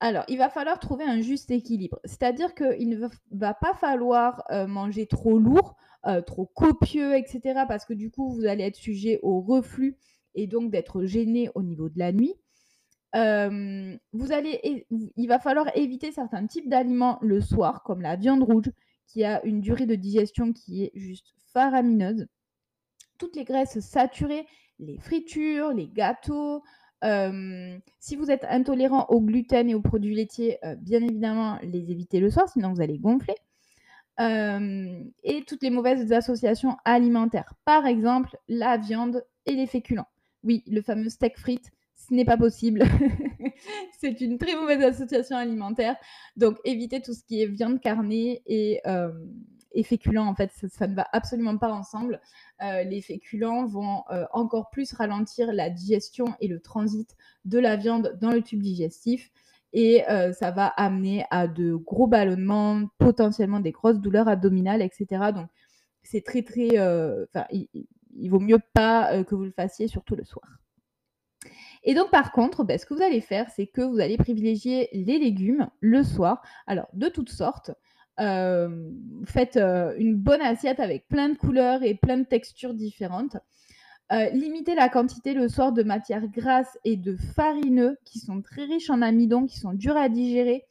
Alors, 0.00 0.24
il 0.28 0.38
va 0.38 0.50
falloir 0.50 0.78
trouver 0.78 1.04
un 1.04 1.20
juste 1.20 1.50
équilibre, 1.50 1.98
c'est-à-dire 2.04 2.54
qu'il 2.54 2.90
ne 2.90 3.08
va 3.30 3.54
pas 3.54 3.74
falloir 3.74 4.42
euh, 4.50 4.66
manger 4.66 5.06
trop 5.06 5.38
lourd, 5.38 5.76
euh, 6.06 6.20
trop 6.20 6.46
copieux, 6.46 7.16
etc., 7.16 7.64
parce 7.66 7.84
que 7.84 7.94
du 7.94 8.10
coup, 8.10 8.32
vous 8.34 8.44
allez 8.44 8.64
être 8.64 8.76
sujet 8.76 9.20
au 9.22 9.40
reflux 9.40 9.96
et 10.34 10.46
donc 10.46 10.70
d'être 10.70 11.04
gêné 11.04 11.48
au 11.54 11.62
niveau 11.62 11.88
de 11.88 11.98
la 11.98 12.12
nuit 12.12 12.34
vous 14.12 14.32
allez, 14.32 14.86
il 14.90 15.28
va 15.28 15.38
falloir 15.38 15.66
éviter 15.76 16.10
certains 16.12 16.46
types 16.46 16.68
d'aliments 16.68 17.18
le 17.22 17.40
soir, 17.40 17.82
comme 17.84 18.02
la 18.02 18.16
viande 18.16 18.42
rouge, 18.42 18.70
qui 19.06 19.24
a 19.24 19.44
une 19.44 19.60
durée 19.60 19.86
de 19.86 19.94
digestion 19.94 20.52
qui 20.52 20.84
est 20.84 20.92
juste 20.94 21.34
faramineuse. 21.52 22.26
Toutes 23.18 23.36
les 23.36 23.44
graisses 23.44 23.78
saturées, 23.80 24.46
les 24.80 24.98
fritures, 24.98 25.72
les 25.72 25.88
gâteaux. 25.88 26.62
Si 27.02 28.16
vous 28.16 28.30
êtes 28.30 28.44
intolérant 28.48 29.06
au 29.08 29.20
gluten 29.20 29.68
et 29.68 29.74
aux 29.74 29.80
produits 29.80 30.14
laitiers, 30.14 30.58
bien 30.78 31.02
évidemment, 31.02 31.58
les 31.62 31.90
éviter 31.90 32.20
le 32.20 32.30
soir, 32.30 32.48
sinon 32.48 32.72
vous 32.72 32.80
allez 32.80 32.98
gonfler. 32.98 33.34
et 34.18 35.44
toutes 35.46 35.62
les 35.62 35.70
mauvaises 35.70 36.12
associations 36.12 36.76
alimentaires. 36.84 37.54
Par 37.64 37.86
exemple, 37.86 38.36
la 38.48 38.76
viande 38.76 39.24
et 39.46 39.52
les 39.52 39.66
féculents. 39.66 40.08
Oui, 40.42 40.62
le 40.66 40.82
fameux 40.82 41.08
steak 41.08 41.38
frites, 41.38 41.70
ce 41.96 42.14
n'est 42.14 42.24
pas 42.24 42.36
possible. 42.36 42.82
c'est 44.00 44.20
une 44.20 44.38
très 44.38 44.54
mauvaise 44.54 44.82
association 44.82 45.36
alimentaire. 45.36 45.96
Donc, 46.36 46.58
évitez 46.64 47.00
tout 47.00 47.14
ce 47.14 47.24
qui 47.24 47.42
est 47.42 47.46
viande 47.46 47.80
carnée 47.80 48.42
et, 48.46 48.80
euh, 49.76 49.82
féculents. 49.82 50.26
En 50.26 50.34
fait, 50.34 50.50
ça, 50.68 50.86
ne 50.86 50.94
va 50.94 51.06
absolument 51.12 51.56
pas 51.58 51.72
ensemble. 51.72 52.20
Euh, 52.62 52.84
les 52.84 53.00
féculents 53.00 53.66
vont 53.66 54.04
euh, 54.10 54.24
encore 54.32 54.70
plus 54.70 54.92
ralentir 54.92 55.52
la 55.52 55.70
digestion 55.70 56.34
et 56.40 56.48
le 56.48 56.60
transit 56.60 57.16
de 57.44 57.58
la 57.58 57.76
viande 57.76 58.16
dans 58.20 58.30
le 58.30 58.42
tube 58.42 58.60
digestif. 58.60 59.30
Et 59.76 60.04
ça 60.38 60.52
va 60.52 60.68
amener 60.68 61.24
à 61.32 61.48
de 61.48 61.74
gros 61.74 62.06
ballonnements, 62.06 62.86
potentiellement 62.98 63.58
des 63.58 63.72
grosses 63.72 63.98
douleurs 63.98 64.28
abdominales, 64.28 64.82
etc. 64.82 65.32
Donc, 65.34 65.48
c'est 66.04 66.24
très, 66.24 66.42
très. 66.42 66.68
il, 67.50 67.68
il, 68.14 68.28
vaut 68.28 68.38
mieux 68.38 68.60
pas 68.72 69.24
que 69.24 69.34
vous 69.34 69.42
le 69.42 69.50
fassiez, 69.50 69.88
surtout 69.88 70.14
le 70.14 70.22
soir. 70.22 70.60
Et 71.82 71.94
donc, 71.94 72.10
par 72.10 72.30
contre, 72.30 72.62
ben, 72.62 72.78
ce 72.78 72.86
que 72.86 72.94
vous 72.94 73.02
allez 73.02 73.20
faire, 73.20 73.50
c'est 73.50 73.66
que 73.66 73.82
vous 73.82 74.00
allez 74.00 74.16
privilégier 74.16 74.88
les 74.92 75.18
légumes 75.18 75.68
le 75.80 76.02
soir. 76.02 76.40
Alors, 76.68 76.86
de 76.92 77.08
toutes 77.08 77.30
sortes. 77.30 77.72
Euh, 78.20 78.90
faites 79.26 79.56
euh, 79.56 79.92
une 79.98 80.14
bonne 80.16 80.40
assiette 80.40 80.78
avec 80.78 81.08
plein 81.08 81.30
de 81.30 81.36
couleurs 81.36 81.82
et 81.82 81.94
plein 81.94 82.18
de 82.18 82.24
textures 82.24 82.74
différentes. 82.74 83.36
Euh, 84.12 84.28
limitez 84.30 84.74
la 84.74 84.88
quantité 84.88 85.34
le 85.34 85.48
soir 85.48 85.72
de 85.72 85.82
matières 85.82 86.28
grasses 86.28 86.78
et 86.84 86.96
de 86.96 87.16
farineux 87.16 87.98
qui 88.04 88.20
sont 88.20 88.42
très 88.42 88.64
riches 88.64 88.90
en 88.90 89.02
amidon, 89.02 89.46
qui 89.46 89.58
sont 89.58 89.72
durs 89.72 89.96
à 89.96 90.08
digérer. 90.08 90.64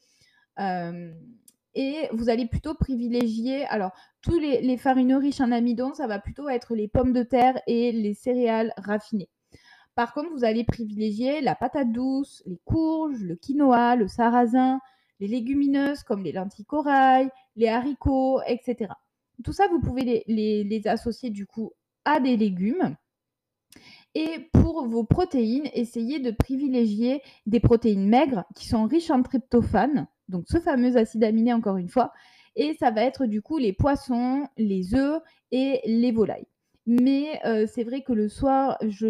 et 1.76 2.08
vous 2.12 2.30
allez 2.30 2.46
plutôt 2.46 2.76
privilégier, 2.76 3.66
alors 3.66 3.92
tous 4.22 4.38
les, 4.38 4.62
les 4.62 4.78
farineux 4.78 5.18
riches 5.18 5.42
en 5.42 5.52
amidon, 5.52 5.94
ça 5.96 6.06
va 6.06 6.20
plutôt 6.20 6.48
être 6.48 6.76
les 6.76 6.88
pommes 6.88 7.14
de 7.14 7.24
terre 7.24 7.60
et 7.66 7.92
les 7.92 8.14
céréales 8.14 8.74
raffinées. 8.78 9.30
Par 9.96 10.14
contre, 10.14 10.30
vous 10.32 10.44
allez 10.44 10.64
privilégier 10.64 11.42
la 11.42 11.56
patate 11.56 11.92
douce, 11.92 12.44
les 12.46 12.60
courges, 12.66 13.22
le 13.22 13.36
quinoa, 13.36 13.96
le 13.96 14.08
sarrasin, 14.08 14.80
les 15.24 15.30
légumineuses 15.30 16.04
comme 16.04 16.24
les 16.24 16.34
lentilles 16.34 16.66
corail, 16.66 17.30
les 17.56 17.70
haricots, 17.70 18.42
etc. 18.46 18.92
Tout 19.44 19.54
ça, 19.54 19.68
vous 19.70 19.80
pouvez 19.80 20.24
les, 20.28 20.88
associer 20.88 21.30
du 21.30 21.46
coup 21.46 21.72
à 22.04 22.20
des 22.20 22.36
légumes. 22.36 22.96
Et 24.16 24.50
pour 24.52 24.86
vos 24.86 25.06
protéines, 25.06 25.70
essayez 25.74 26.20
de 26.20 26.32
privilégier 26.32 27.22
des 27.46 27.62
protéines 27.62 28.08
maigres 28.08 28.44
qui 28.54 28.68
sont 28.68 28.86
riches 28.86 29.10
en 29.12 29.24
tryptophane, 29.24 30.08
donc 30.28 30.46
ce 30.48 30.60
fameux 30.60 30.98
acide 30.98 31.24
aminé 31.24 31.54
encore 31.54 31.78
une 31.78 31.90
fois. 31.90 32.12
Et 32.56 32.76
ça 32.76 32.92
va 32.92 33.04
être 33.04 33.26
du 33.26 33.42
coup 33.42 33.58
les 33.58 33.74
poissons, 33.74 34.48
les 34.58 34.94
œufs 34.94 35.22
et 35.52 35.80
les 35.86 36.12
volailles. 36.12 36.48
Mais 36.86 37.40
euh, 37.46 37.66
c'est 37.66 37.84
vrai 37.84 38.02
que 38.02 38.14
le 38.14 38.28
soir, 38.28 38.78
je 38.82 39.08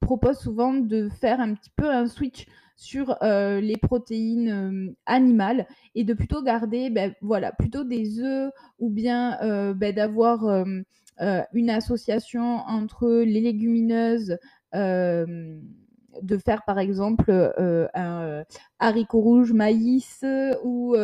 propose 0.00 0.38
souvent 0.38 0.74
de 0.74 1.08
faire 1.08 1.40
un 1.40 1.54
petit 1.54 1.72
peu 1.74 1.90
un 1.90 2.06
switch 2.06 2.46
sur 2.76 3.16
euh, 3.22 3.60
les 3.60 3.76
protéines 3.76 4.50
euh, 4.50 4.96
animales 5.06 5.66
et 5.94 6.04
de 6.04 6.14
plutôt 6.14 6.42
garder 6.42 6.90
ben, 6.90 7.14
voilà, 7.20 7.52
plutôt 7.52 7.84
des 7.84 8.20
œufs 8.20 8.52
ou 8.78 8.90
bien 8.90 9.38
euh, 9.42 9.74
ben, 9.74 9.94
d'avoir 9.94 10.64
une 11.52 11.70
association 11.70 12.56
entre 12.66 13.08
les 13.08 13.40
légumineuses, 13.40 14.36
de 14.74 16.38
faire 16.38 16.62
par 16.64 16.80
exemple 16.80 17.30
un 17.94 18.44
haricot 18.80 19.20
rouge 19.20 19.52
maïs 19.52 20.24
ou 20.64 20.96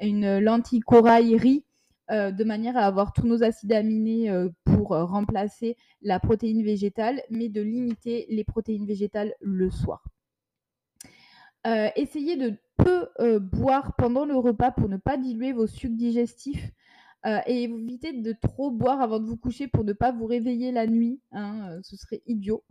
une 0.00 0.38
lentille 0.40 0.80
corail 0.80 1.36
riz 1.36 1.64
de 2.10 2.42
manière 2.44 2.76
à 2.76 2.86
avoir 2.86 3.12
tous 3.12 3.26
nos 3.26 3.44
acides 3.44 3.72
aminés 3.72 4.32
pour 4.64 4.88
remplacer 4.88 5.76
la 6.02 6.18
protéine 6.18 6.64
végétale, 6.64 7.22
mais 7.30 7.48
de 7.48 7.60
limiter 7.60 8.26
les 8.30 8.42
protéines 8.42 8.86
végétales 8.86 9.32
le 9.40 9.70
soir. 9.70 10.02
Essayez 11.96 12.36
de 12.36 12.56
peu 12.76 13.08
boire 13.38 13.94
pendant 13.96 14.24
le 14.24 14.36
repas 14.36 14.70
pour 14.70 14.88
ne 14.88 14.96
pas 14.96 15.16
diluer 15.16 15.52
vos 15.52 15.66
sucs 15.66 15.96
digestifs. 15.96 16.70
Heu 17.24 17.38
et 17.46 17.62
évitez 17.62 18.12
de 18.12 18.32
trop 18.32 18.72
boire 18.72 19.00
avant 19.00 19.20
de 19.20 19.26
vous 19.26 19.36
coucher 19.36 19.68
pour 19.68 19.84
ne 19.84 19.92
pas 19.92 20.10
vous 20.10 20.26
réveiller 20.26 20.72
la 20.72 20.88
nuit, 20.88 21.20
hein, 21.30 21.78
ce 21.84 21.96
serait 21.96 22.20
idiot. 22.26 22.64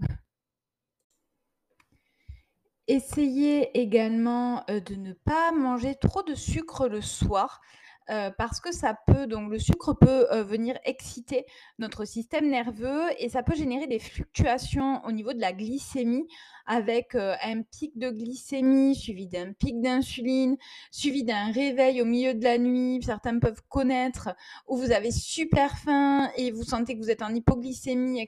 Essayez 2.87 3.79
également, 3.79 4.65
de 4.67 4.95
ne 4.95 5.13
pas 5.13 5.53
manger 5.53 5.95
trop 5.95 6.23
de 6.23 6.35
sucre 6.35 6.89
le 6.89 6.99
soir, 6.99 7.61
heu, 8.09 8.31
parce 8.37 8.59
que 8.59 8.71
ça 8.73 8.95
peut 9.07 9.27
donc 9.27 9.49
le 9.51 9.59
sucre 9.59 9.93
peut, 9.93 10.27
heu, 10.33 10.41
venir 10.41 10.77
exciter 10.85 11.45
notre 11.79 12.05
système 12.05 12.49
nerveux 12.49 13.03
et 13.19 13.29
ça 13.29 13.43
peut 13.43 13.55
générer 13.55 13.87
des 13.87 13.99
fluctuations 13.99 15.03
au 15.05 15.11
niveau 15.11 15.33
de 15.33 15.39
la 15.39 15.53
glycémie 15.53 16.27
avec, 16.65 17.15
heu, 17.15 17.33
un 17.43 17.61
pic 17.61 17.97
de 17.97 18.09
glycémie 18.09 18.95
suivi 18.95 19.27
d'un 19.27 19.53
pic 19.53 19.79
d'insuline, 19.81 20.57
suivi 20.91 21.23
d'un 21.23 21.51
réveil 21.51 22.01
au 22.01 22.05
milieu 22.05 22.33
de 22.33 22.43
la 22.43 22.57
nuit. 22.57 23.01
Certains 23.03 23.39
peuvent 23.39 23.61
connaître 23.69 24.29
où 24.67 24.77
vous 24.77 24.91
avez 24.91 25.11
super 25.11 25.77
faim 25.77 26.29
et 26.37 26.51
vous 26.51 26.63
sentez 26.63 26.95
que 26.95 27.03
vous 27.03 27.11
êtes 27.11 27.21
en 27.21 27.33
hypoglycémie 27.33 28.19
et 28.19 28.27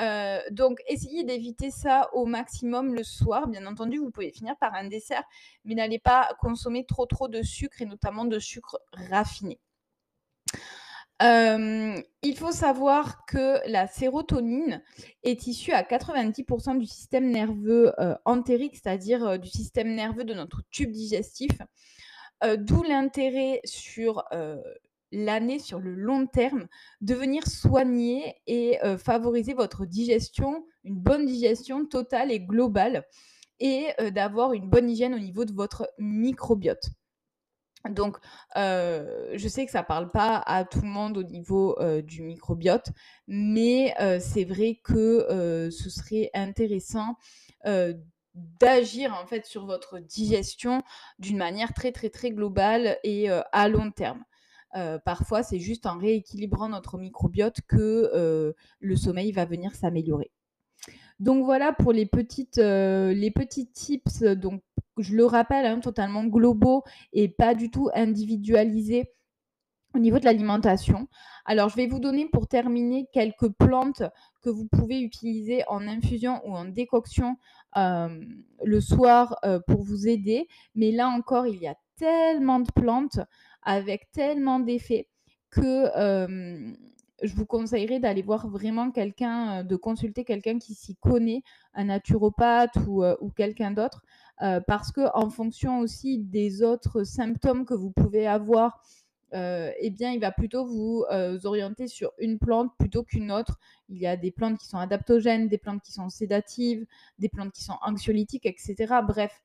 Heu, 0.00 0.38
donc 0.50 0.80
essayez 0.88 1.24
d'éviter 1.24 1.70
ça 1.70 2.08
au 2.14 2.24
maximum 2.26 2.94
le 2.94 3.04
soir. 3.04 3.46
Bien 3.48 3.66
entendu, 3.66 3.98
vous 3.98 4.10
pouvez 4.10 4.30
finir 4.32 4.56
par 4.58 4.74
un 4.74 4.84
dessert, 4.88 5.24
mais 5.64 5.74
n'allez 5.74 5.98
pas 5.98 6.30
consommer 6.40 6.84
trop, 6.86 7.06
trop 7.06 7.28
de 7.28 7.42
sucre 7.42 7.82
et 7.82 7.86
notamment 7.86 8.24
de 8.24 8.38
sucre 8.38 8.78
raffiné. 9.10 9.58
Hem, 11.20 12.02
il 12.22 12.36
faut 12.36 12.50
savoir 12.52 13.24
que 13.26 13.60
la 13.68 13.86
sérotonine 13.86 14.82
est 15.22 15.46
issue 15.46 15.72
à 15.72 15.84
90% 15.84 16.74
du 16.78 16.86
système 16.86 17.30
nerveux, 17.30 17.92
heu, 18.00 18.16
entérique, 18.24 18.76
c'est-à-dire, 18.76 19.38
du 19.38 19.48
système 19.48 19.94
nerveux 19.94 20.24
de 20.24 20.34
notre 20.34 20.62
tube 20.70 20.90
digestif. 20.90 21.52
D'où 22.58 22.82
l'intérêt 22.82 23.60
sur, 23.64 24.24
l'année, 25.12 25.58
sur 25.58 25.78
le 25.78 25.94
long 25.94 26.26
terme, 26.26 26.66
de 27.00 27.14
venir 27.14 27.46
soigner 27.46 28.34
et 28.46 28.78
heu, 28.84 28.96
favoriser 28.96 29.54
votre 29.54 29.86
digestion, 29.86 30.64
une 30.84 30.96
bonne 30.96 31.26
digestion 31.26 31.86
totale 31.86 32.32
et 32.32 32.40
globale 32.40 33.04
et 33.60 33.86
heu, 34.00 34.10
d'avoir 34.10 34.52
une 34.54 34.68
bonne 34.68 34.90
hygiène 34.90 35.14
au 35.14 35.18
niveau 35.20 35.44
de 35.44 35.52
votre 35.52 35.88
microbiote. 35.98 36.90
Donc, 37.90 38.16
heu, 38.56 39.30
je 39.34 39.48
sais 39.48 39.66
que 39.66 39.72
ça 39.72 39.82
parle 39.82 40.10
pas 40.12 40.36
à 40.46 40.64
tout 40.64 40.80
le 40.82 40.86
monde 40.88 41.18
au 41.18 41.24
niveau, 41.24 41.76
du 42.02 42.22
microbiote, 42.22 42.88
mais 43.26 43.92
c'est 44.20 44.44
vrai 44.44 44.80
que, 44.84 45.68
ce 45.72 45.90
serait 45.90 46.30
intéressant, 46.34 47.16
d'agir 48.34 49.14
en 49.20 49.26
fait 49.26 49.46
sur 49.46 49.66
votre 49.66 49.98
digestion 49.98 50.82
d'une 51.18 51.36
manière 51.38 51.74
très, 51.74 51.92
très, 51.92 52.08
très 52.08 52.30
globale 52.30 52.98
et 53.04 53.28
à 53.30 53.68
long 53.68 53.90
terme. 53.90 54.22
Heu, 54.76 54.98
parfois, 55.04 55.42
c'est 55.42 55.60
juste 55.60 55.86
en 55.86 55.98
rééquilibrant 55.98 56.68
notre 56.68 56.98
microbiote 56.98 57.60
que, 57.68 58.10
heu, 58.14 58.54
le 58.80 58.96
sommeil 58.96 59.32
va 59.32 59.44
venir 59.44 59.74
s'améliorer. 59.74 60.30
Donc 61.20 61.44
voilà 61.44 61.72
pour 61.72 61.92
les 61.92 62.08
les 63.14 63.30
petits 63.30 63.66
tips, 63.70 64.22
euh, 64.22 64.34
donc 64.34 64.62
je 64.98 65.14
le 65.14 65.24
rappelle, 65.24 65.66
hein, 65.66 65.80
totalement 65.80 66.24
globaux 66.24 66.82
et 67.12 67.28
pas 67.28 67.54
du 67.54 67.70
tout 67.70 67.88
individualisés 67.94 69.10
au 69.94 69.98
niveau 69.98 70.18
de 70.18 70.24
l'alimentation. 70.24 71.08
Alors 71.44 71.68
je 71.68 71.76
vais 71.76 71.86
vous 71.86 72.00
donner 72.00 72.26
pour 72.32 72.48
terminer 72.48 73.08
quelques 73.12 73.50
plantes 73.50 74.02
que 74.42 74.50
vous 74.50 74.66
pouvez 74.66 75.00
utiliser 75.00 75.64
en 75.68 75.86
infusion 75.86 76.40
ou 76.46 76.54
en 76.54 76.64
décoction, 76.66 77.36
le 77.76 78.80
soir, 78.80 79.38
pour 79.66 79.82
vous 79.82 80.08
aider. 80.08 80.48
Mais 80.74 80.92
là 80.92 81.08
encore, 81.08 81.46
il 81.46 81.60
y 81.60 81.66
a 81.68 81.76
tellement 81.96 82.60
de 82.60 82.70
plantes 82.72 83.20
avec 83.62 84.10
tellement 84.12 84.60
d'effets 84.60 85.08
que, 85.50 85.86
je 87.22 87.34
vous 87.36 87.46
conseillerais 87.46 88.00
d'aller 88.00 88.22
voir 88.22 88.48
vraiment 88.48 88.90
quelqu'un, 88.90 89.62
de 89.62 89.76
consulter 89.76 90.24
quelqu'un 90.24 90.58
qui 90.58 90.74
s'y 90.74 90.96
connaît, 90.96 91.42
un 91.72 91.84
naturopathe 91.84 92.76
ou, 92.88 93.30
quelqu'un 93.36 93.70
d'autre, 93.70 94.02
parce 94.66 94.90
qu'en 94.90 95.30
fonction 95.30 95.78
aussi 95.78 96.18
des 96.18 96.62
autres 96.62 97.04
symptômes 97.04 97.64
que 97.64 97.74
vous 97.74 97.92
pouvez 97.92 98.26
avoir, 98.26 98.80
eh 99.34 99.90
bien, 99.90 100.10
il 100.10 100.20
va 100.20 100.32
plutôt 100.32 100.66
vous, 100.66 101.04
orienter 101.44 101.86
sur 101.86 102.12
une 102.18 102.38
plante 102.38 102.72
plutôt 102.78 103.04
qu'une 103.04 103.30
autre. 103.30 103.58
Il 103.88 103.98
y 103.98 104.06
a 104.06 104.16
des 104.16 104.32
plantes 104.32 104.58
qui 104.58 104.66
sont 104.66 104.78
adaptogènes, 104.78 105.48
des 105.48 105.58
plantes 105.58 105.82
qui 105.82 105.92
sont 105.92 106.08
sédatives, 106.08 106.84
des 107.18 107.28
plantes 107.28 107.52
qui 107.52 107.62
sont 107.62 107.76
anxiolytiques 107.82 108.46
et 108.46 108.54
cetera. 108.58 109.00
Bref, 109.00 109.42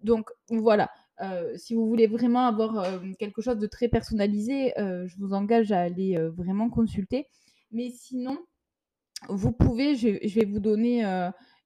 donc 0.00 0.30
voilà, 0.48 0.90
heu, 1.22 1.56
si 1.56 1.74
vous 1.74 1.86
voulez 1.88 2.06
vraiment 2.06 2.46
avoir, 2.46 2.84
hem, 2.84 3.16
quelque 3.16 3.40
chose 3.42 3.58
de 3.58 3.66
très 3.66 3.88
personnalisé, 3.88 4.72
heu, 4.78 5.06
je 5.06 5.16
vous 5.18 5.32
engage 5.32 5.72
à 5.72 5.80
aller, 5.80 6.18
vraiment 6.36 6.70
consulter. 6.70 7.26
Mais 7.70 7.90
sinon, 7.90 8.38
vous 9.28 9.52
pouvez 9.52 9.96
je 9.96 10.34
vais 10.34 10.44
vous 10.44 10.60
donner, 10.60 11.02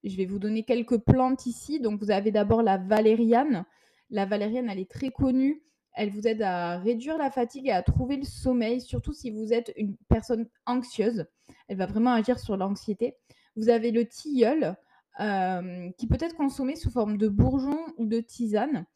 je 0.04 0.16
vais 0.16 0.26
vous 0.26 0.38
donner 0.38 0.64
quelques 0.64 0.98
plantes 0.98 1.46
ici. 1.46 1.80
Donc 1.80 2.00
vous 2.00 2.10
avez 2.10 2.30
d'abord 2.30 2.62
la 2.62 2.78
valériane. 2.78 3.64
La 4.10 4.26
valériane, 4.26 4.68
elle 4.70 4.78
est 4.78 4.90
très 4.90 5.10
connue. 5.10 5.62
Elle 5.94 6.10
vous 6.10 6.26
aide 6.26 6.42
à 6.42 6.78
réduire 6.78 7.18
la 7.18 7.30
fatigue 7.30 7.66
et 7.66 7.72
à 7.72 7.82
trouver 7.82 8.16
le 8.16 8.24
sommeil, 8.24 8.80
surtout 8.80 9.12
si 9.12 9.30
vous 9.30 9.52
êtes 9.52 9.72
une 9.76 9.96
personne 10.08 10.48
anxieuse. 10.64 11.26
Elle 11.68 11.76
va 11.76 11.86
vraiment 11.86 12.12
agir 12.12 12.38
sur 12.38 12.56
l'anxiété. 12.56 13.16
Vous 13.56 13.68
avez 13.68 13.90
le 13.90 14.06
tilleul, 14.06 14.76
qui 15.98 16.06
peut 16.06 16.18
être 16.20 16.36
consommé 16.36 16.76
sous 16.76 16.90
forme 16.90 17.18
de 17.18 17.28
bourgeon 17.28 17.78
ou 17.98 18.06
de 18.06 18.20
tisane 18.20 18.86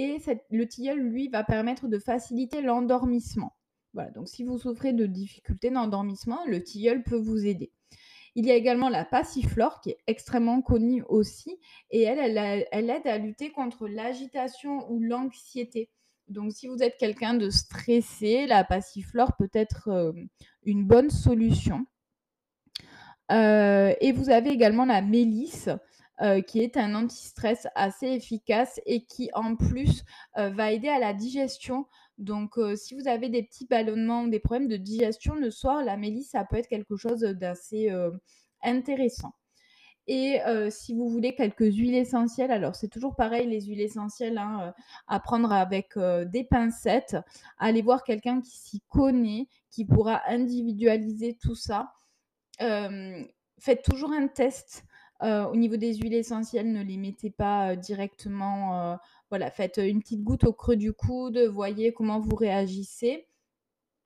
et 0.00 0.18
le 0.50 0.66
tilleul, 0.66 0.98
lui, 0.98 1.28
va 1.28 1.44
permettre 1.44 1.88
de 1.88 1.98
faciliter 1.98 2.62
l'endormissement. 2.62 3.56
Voilà, 3.92 4.10
donc 4.10 4.28
si 4.28 4.44
vous 4.44 4.58
souffrez 4.58 4.92
de 4.92 5.06
difficultés 5.06 5.70
d'endormissement, 5.70 6.44
le 6.46 6.62
tilleul 6.62 7.02
peut 7.02 7.18
vous 7.18 7.46
aider. 7.46 7.72
Il 8.36 8.46
y 8.46 8.50
a 8.52 8.54
également 8.54 8.88
la 8.88 9.04
passiflore 9.04 9.80
qui 9.80 9.90
est 9.90 9.98
extrêmement 10.06 10.62
connue 10.62 11.02
aussi 11.08 11.58
et 11.90 12.02
elle, 12.02 12.66
elle 12.70 12.90
aide 12.90 13.06
à 13.06 13.18
lutter 13.18 13.50
contre 13.50 13.88
l'agitation 13.88 14.88
ou 14.90 15.00
l'anxiété. 15.00 15.90
Donc 16.28 16.52
si 16.52 16.68
vous 16.68 16.80
êtes 16.80 16.96
quelqu'un 16.96 17.34
de 17.34 17.50
stressé, 17.50 18.46
la 18.46 18.62
passiflore 18.62 19.36
peut 19.36 19.50
être 19.52 19.88
euh, 19.88 20.12
une 20.62 20.84
bonne 20.84 21.10
solution. 21.10 21.84
Euh, 23.32 23.92
et 24.00 24.12
vous 24.12 24.30
avez 24.30 24.50
également 24.50 24.84
la 24.84 25.02
mélisse, 25.02 25.68
euh, 26.22 26.42
qui 26.42 26.60
est 26.60 26.76
un 26.76 26.94
anti-stress 26.94 27.66
assez 27.74 28.08
efficace 28.08 28.78
et 28.84 29.06
qui 29.06 29.30
en 29.32 29.56
plus 29.56 30.04
euh, 30.36 30.50
va 30.50 30.70
aider 30.70 30.88
à 30.88 30.98
la 30.98 31.14
digestion. 31.14 31.86
Donc 32.18 32.58
euh, 32.58 32.76
si 32.76 32.94
vous 32.94 33.08
avez 33.08 33.30
des 33.30 33.42
petits 33.42 33.66
ballonnements 33.66 34.24
ou 34.24 34.28
des 34.28 34.38
problèmes 34.38 34.68
de 34.68 34.76
digestion 34.76 35.34
le 35.34 35.50
soir, 35.50 35.82
la 35.82 35.96
mélisse, 35.96 36.32
ça 36.32 36.44
peut 36.44 36.56
être 36.56 36.68
quelque 36.68 36.96
chose 36.96 37.20
d'assez 37.20 37.90
intéressant. 38.62 39.32
Et 40.06 40.40
si 40.70 40.94
vous 40.94 41.08
voulez 41.08 41.34
quelques 41.34 41.72
huiles 41.72 41.94
essentielles, 41.94 42.50
alors 42.50 42.74
c'est 42.74 42.88
toujours 42.88 43.14
pareil, 43.14 43.46
les 43.46 43.62
huiles 43.62 43.80
essentielles, 43.80 44.38
hein, 44.38 44.74
à 45.06 45.20
prendre 45.20 45.52
avec 45.52 45.96
des 45.96 46.42
pincettes. 46.44 47.16
Allez 47.58 47.80
voir 47.80 48.02
quelqu'un 48.02 48.40
qui 48.40 48.58
s'y 48.58 48.82
connaît, 48.88 49.46
qui 49.70 49.84
pourra 49.84 50.20
individualiser 50.28 51.38
tout 51.40 51.54
ça. 51.54 51.92
Faites 52.58 53.82
toujours 53.84 54.12
un 54.12 54.26
test 54.26 54.84
euh, 55.22 55.46
au 55.46 55.56
niveau 55.56 55.76
des 55.76 55.94
huiles 55.94 56.14
essentielles, 56.14 56.72
ne 56.72 56.82
les 56.82 56.96
mettez 56.96 57.30
pas 57.30 57.72
euh, 57.72 57.76
directement. 57.76 58.92
euh, 58.92 58.96
voilà, 59.28 59.50
faites 59.50 59.78
une 59.78 60.00
petite 60.00 60.22
goutte 60.24 60.44
au 60.44 60.52
creux 60.52 60.76
du 60.76 60.92
coude, 60.92 61.38
voyez 61.38 61.92
comment 61.92 62.18
vous 62.18 62.34
réagissez. 62.34 63.26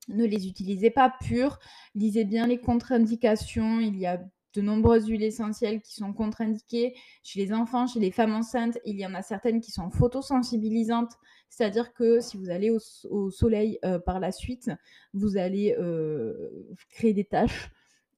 Ne 0.09 0.27
les 0.27 0.48
utilisez 0.48 0.90
pas 0.90 1.14
pures. 1.22 1.59
Lisez 1.94 2.24
bien 2.24 2.46
les 2.46 2.59
contre-indications. 2.59 3.81
Il 3.81 3.96
y 3.96 4.07
a 4.07 4.22
de 4.55 4.61
nombreuses 4.61 5.07
huiles 5.07 5.22
essentielles 5.22 5.81
qui 5.81 5.94
sont 5.94 6.12
contre-indiquées 6.12 6.94
chez 7.22 7.40
les 7.40 7.53
enfants, 7.55 7.87
chez 7.87 8.00
les 8.00 8.11
femmes 8.11 8.35
enceintes. 8.35 8.79
Il 8.85 8.98
y 8.98 9.07
en 9.07 9.14
a 9.14 9.22
certaines 9.22 9.61
qui 9.61 9.70
sont 9.72 9.90
photosensibilisantes, 9.90 11.12
c'est-à-dire 11.48 11.94
que 11.94 12.20
si 12.20 12.37
vous 12.37 12.50
allez 12.50 12.70
au, 12.70 12.79
au 13.09 13.31
soleil 13.31 13.79
par 14.05 14.20
la 14.20 14.31
suite, 14.31 14.70
vous 15.15 15.38
allez 15.38 15.75
créer 16.90 17.15
des 17.15 17.25
taches. 17.25 17.71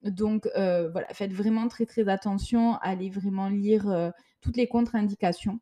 Donc 0.03 0.47
euh, 0.55 0.89
voilà, 0.89 1.07
faites 1.13 1.33
vraiment 1.33 1.67
très 1.67 1.85
très 1.85 2.07
attention, 2.07 2.75
allez 2.81 3.09
vraiment 3.09 3.49
lire 3.49 3.89
euh, 3.89 4.09
toutes 4.41 4.57
les 4.57 4.67
contre-indications. 4.67 5.59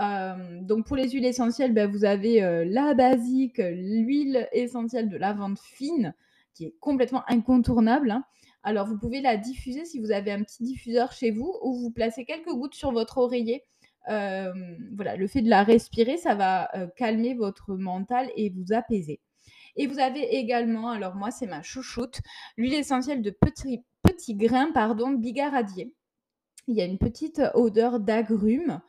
Euh, 0.00 0.60
donc 0.62 0.86
pour 0.86 0.96
les 0.96 1.10
huiles 1.10 1.26
essentielles, 1.26 1.74
ben, 1.74 1.90
vous 1.90 2.04
avez 2.04 2.40
la 2.66 2.94
basique, 2.94 3.58
l'huile 3.58 4.48
essentielle 4.52 5.08
de 5.08 5.16
lavande 5.16 5.58
fine, 5.58 6.14
qui 6.54 6.64
est 6.66 6.74
complètement 6.80 7.22
incontournable. 7.28 8.10
hein. 8.10 8.24
Alors 8.62 8.86
vous 8.86 8.98
pouvez 8.98 9.20
la 9.20 9.36
diffuser 9.36 9.84
si 9.84 10.00
vous 10.00 10.10
avez 10.12 10.32
un 10.32 10.42
petit 10.42 10.62
diffuseur 10.62 11.12
chez 11.12 11.30
vous, 11.30 11.52
ou 11.62 11.74
vous 11.78 11.90
placez 11.90 12.24
quelques 12.24 12.52
gouttes 12.52 12.74
sur 12.74 12.92
votre 12.92 13.18
oreiller. 13.18 13.64
Voilà, 14.06 15.16
le 15.16 15.26
fait 15.26 15.42
de 15.42 15.50
la 15.50 15.62
respirer, 15.62 16.16
ça 16.16 16.34
va 16.34 16.70
calmer 16.96 17.34
votre 17.34 17.74
mental 17.74 18.30
et 18.36 18.50
vous 18.50 18.72
apaiser. 18.72 19.20
Et 19.78 19.86
vous 19.86 19.98
avez 19.98 20.36
également, 20.36 20.90
alors 20.90 21.14
moi 21.14 21.30
c'est 21.30 21.46
ma 21.46 21.62
chouchoute, 21.62 22.20
l'huile 22.56 22.74
essentielle 22.74 23.22
de 23.22 23.30
petits, 23.30 23.82
petits 24.02 24.34
grains, 24.34 24.70
pardon, 24.72 25.12
bigaradier. 25.12 25.94
Il 26.66 26.76
y 26.76 26.82
a 26.82 26.84
une 26.84 26.98
petite 26.98 27.40
odeur 27.54 28.00
d'agrumes 28.00 28.82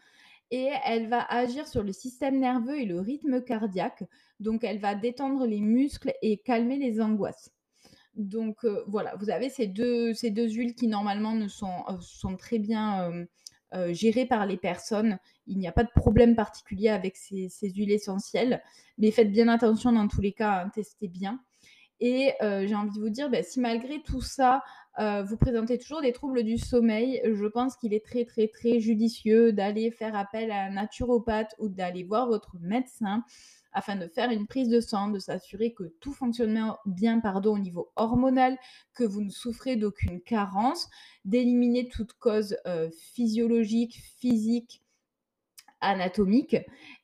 et 0.51 0.69
elle 0.83 1.07
va 1.07 1.23
agir 1.23 1.67
sur 1.67 1.83
le 1.83 1.93
système 1.93 2.39
nerveux 2.39 2.79
et 2.81 2.85
le 2.85 2.99
rythme 2.99 3.41
cardiaque. 3.41 4.03
Donc, 4.39 4.63
elle 4.63 4.79
va 4.79 4.95
détendre 4.95 5.45
les 5.45 5.61
muscles 5.61 6.11
et 6.21 6.39
calmer 6.39 6.77
les 6.77 6.99
angoisses. 6.99 7.51
Donc 8.19 8.65
euh, 8.65 8.83
voilà, 8.87 9.15
vous 9.15 9.29
avez 9.29 9.49
ces 9.49 9.67
deux, 9.67 10.13
huiles 10.13 10.75
qui 10.75 10.87
normalement 10.87 11.33
ne 11.33 11.47
sont, 11.47 11.85
euh, 11.89 12.35
très 12.35 12.59
bien 12.59 13.09
euh, 13.09 13.25
gérées 13.91 14.25
par 14.25 14.45
les 14.45 14.57
personnes. 14.57 15.19
Il 15.47 15.57
n'y 15.57 15.67
a 15.67 15.71
pas 15.71 15.83
de 15.83 15.91
problème 15.95 16.35
particulier 16.35 16.89
avec 16.89 17.17
ces, 17.17 17.49
huiles 17.61 17.91
essentielles, 17.91 18.61
mais 18.97 19.11
faites 19.11 19.31
bien 19.31 19.47
attention 19.47 19.91
dans 19.91 20.07
tous 20.07 20.21
les 20.21 20.33
cas, 20.33 20.63
hein, 20.63 20.69
testez 20.69 21.07
bien. 21.07 21.39
Et 22.01 22.33
j'ai 22.41 22.75
envie 22.75 22.95
de 22.95 23.01
vous 23.01 23.09
dire, 23.09 23.29
bah, 23.29 23.43
si 23.43 23.59
malgré 23.59 24.01
tout 24.01 24.21
ça, 24.21 24.63
vous 24.97 25.37
présentez 25.37 25.77
toujours 25.77 26.01
des 26.01 26.13
troubles 26.13 26.43
du 26.43 26.57
sommeil, 26.57 27.21
je 27.25 27.45
pense 27.45 27.75
qu'il 27.75 27.93
est 27.93 28.05
très 28.05 28.25
très 28.25 28.47
très 28.47 28.79
judicieux 28.79 29.53
d'aller 29.53 29.91
faire 29.91 30.15
appel 30.15 30.51
à 30.51 30.63
un 30.63 30.71
naturopathe 30.71 31.55
ou 31.59 31.69
d'aller 31.69 32.03
voir 32.03 32.27
votre 32.27 32.55
médecin 32.61 33.23
afin 33.71 33.95
de 33.95 34.07
faire 34.07 34.31
une 34.31 34.47
prise 34.47 34.69
de 34.69 34.79
sang, 34.81 35.09
de 35.09 35.19
s'assurer 35.19 35.73
que 35.73 35.83
tout 35.99 36.13
fonctionne 36.13 36.73
bien 36.85 37.19
pardon, 37.19 37.55
au 37.55 37.59
niveau 37.59 37.91
hormonal, 37.95 38.57
que 38.93 39.03
vous 39.03 39.21
ne 39.21 39.29
souffrez 39.29 39.75
d'aucune 39.75 40.21
carence, 40.21 40.89
d'éliminer 41.25 41.87
toute 41.87 42.13
cause 42.13 42.57
physiologique, 43.13 44.01
physique, 44.19 44.81
anatomique 45.81 46.57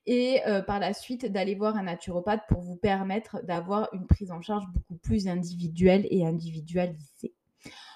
et 0.05 0.41
par 0.67 0.79
la 0.79 0.93
suite 0.93 1.25
d'aller 1.25 1.55
voir 1.55 1.77
un 1.77 1.83
naturopathe 1.83 2.43
pour 2.47 2.61
vous 2.61 2.75
permettre 2.75 3.43
d'avoir 3.43 3.89
une 3.93 4.07
prise 4.07 4.31
en 4.31 4.41
charge 4.41 4.65
beaucoup 4.73 4.97
plus 4.97 5.27
individuelle 5.27 6.07
et 6.09 6.25
individualisée. 6.25 7.33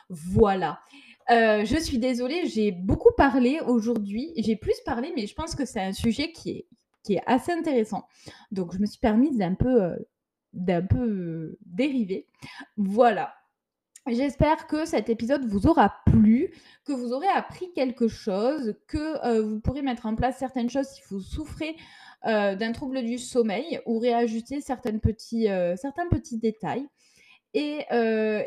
Voilà. 0.10 0.80
je 1.30 1.80
suis 1.82 2.00
désolée, 2.00 2.48
j'ai 2.48 2.72
beaucoup 2.72 3.12
parlé 3.16 3.60
aujourd'hui. 3.66 4.32
J'ai 4.38 4.56
plus 4.56 4.80
parlé, 4.86 5.12
mais 5.16 5.28
je 5.28 5.36
pense 5.36 5.56
que 5.56 5.66
c'est 5.66 5.82
un 5.82 5.94
sujet 5.94 6.32
qui 6.32 6.50
est, 6.52 6.68
qui 7.10 7.16
est 7.16 7.24
assez 7.26 7.52
intéressant. 7.52 8.08
Donc, 8.52 8.72
je 8.72 8.78
me 8.78 8.86
suis 8.86 9.00
permise 9.00 9.36
d'un 9.36 9.56
peu, 9.56 9.96
d'un 10.54 10.84
peu 10.84 11.58
dériver. 11.66 12.28
Voilà. 12.78 13.34
J'espère 14.06 14.68
que 14.68 14.86
cet 14.86 15.10
épisode 15.10 15.44
vous 15.46 15.66
aura 15.66 15.96
plu, 16.06 16.54
que 16.86 16.94
vous 16.94 17.12
aurez 17.12 17.28
appris 17.28 17.74
quelque 17.74 18.08
chose, 18.08 18.76
que 18.86 19.42
vous 19.42 19.60
pourrez 19.60 19.82
mettre 19.82 20.06
en 20.06 20.14
place 20.14 20.38
certaines 20.38 20.70
choses 20.70 20.88
si 20.88 21.02
vous 21.10 21.20
souffrez 21.20 21.76
d'un 22.24 22.72
trouble 22.74 23.04
du 23.04 23.18
sommeil 23.18 23.80
ou 23.88 23.98
réajuster 23.98 24.60
petits, 24.60 25.48
certains 25.78 26.08
petits 26.10 26.38
détails. 26.38 26.88
Et 27.56 27.86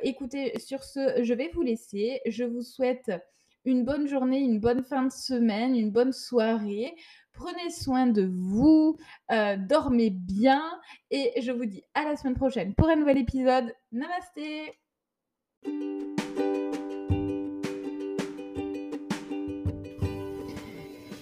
écoutez, 0.04 0.56
sur 0.60 0.84
ce, 0.84 1.24
je 1.24 1.34
vais 1.34 1.50
vous 1.52 1.62
laisser. 1.62 2.20
Je 2.26 2.44
vous 2.44 2.62
souhaite 2.62 3.10
une 3.64 3.84
bonne 3.84 4.08
journée, 4.08 4.40
une 4.40 4.60
bonne 4.60 4.84
fin 4.84 5.04
de 5.04 5.12
semaine, 5.12 5.76
une 5.76 5.90
bonne 5.90 6.12
soirée. 6.12 6.94
Prenez 7.44 7.70
soin 7.70 8.06
de 8.06 8.30
vous, 8.32 8.96
dormez 9.68 10.10
bien 10.10 10.62
et 11.10 11.32
je 11.40 11.50
vous 11.50 11.64
dis 11.64 11.82
à 11.92 12.04
la 12.04 12.14
semaine 12.14 12.36
prochaine 12.36 12.72
pour 12.72 12.88
un 12.88 12.94
nouvel 12.94 13.18
épisode. 13.18 13.74
Namasté 13.90 14.78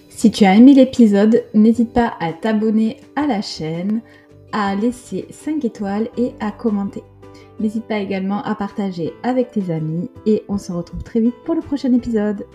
Si 0.09 0.29
tu 0.29 0.45
as 0.45 0.53
aimé 0.53 0.75
l'épisode, 0.75 1.43
n'hésite 1.55 1.91
pas 1.91 2.13
à 2.19 2.33
t'abonner 2.33 2.97
à 3.15 3.25
la 3.25 3.41
chaîne, 3.41 4.03
à 4.51 4.75
laisser 4.75 5.25
5 5.31 5.65
étoiles 5.65 6.07
et 6.17 6.33
à 6.39 6.51
commenter. 6.51 7.01
N'hésite 7.59 7.87
pas 7.87 7.97
également 7.97 8.43
à 8.43 8.53
partager 8.53 9.11
avec 9.23 9.49
tes 9.49 9.73
amis 9.73 10.11
et 10.27 10.43
on 10.49 10.59
se 10.59 10.71
retrouve 10.71 11.01
très 11.01 11.19
vite 11.19 11.35
pour 11.45 11.55
le 11.55 11.61
prochain 11.61 11.91
épisode. 11.93 12.45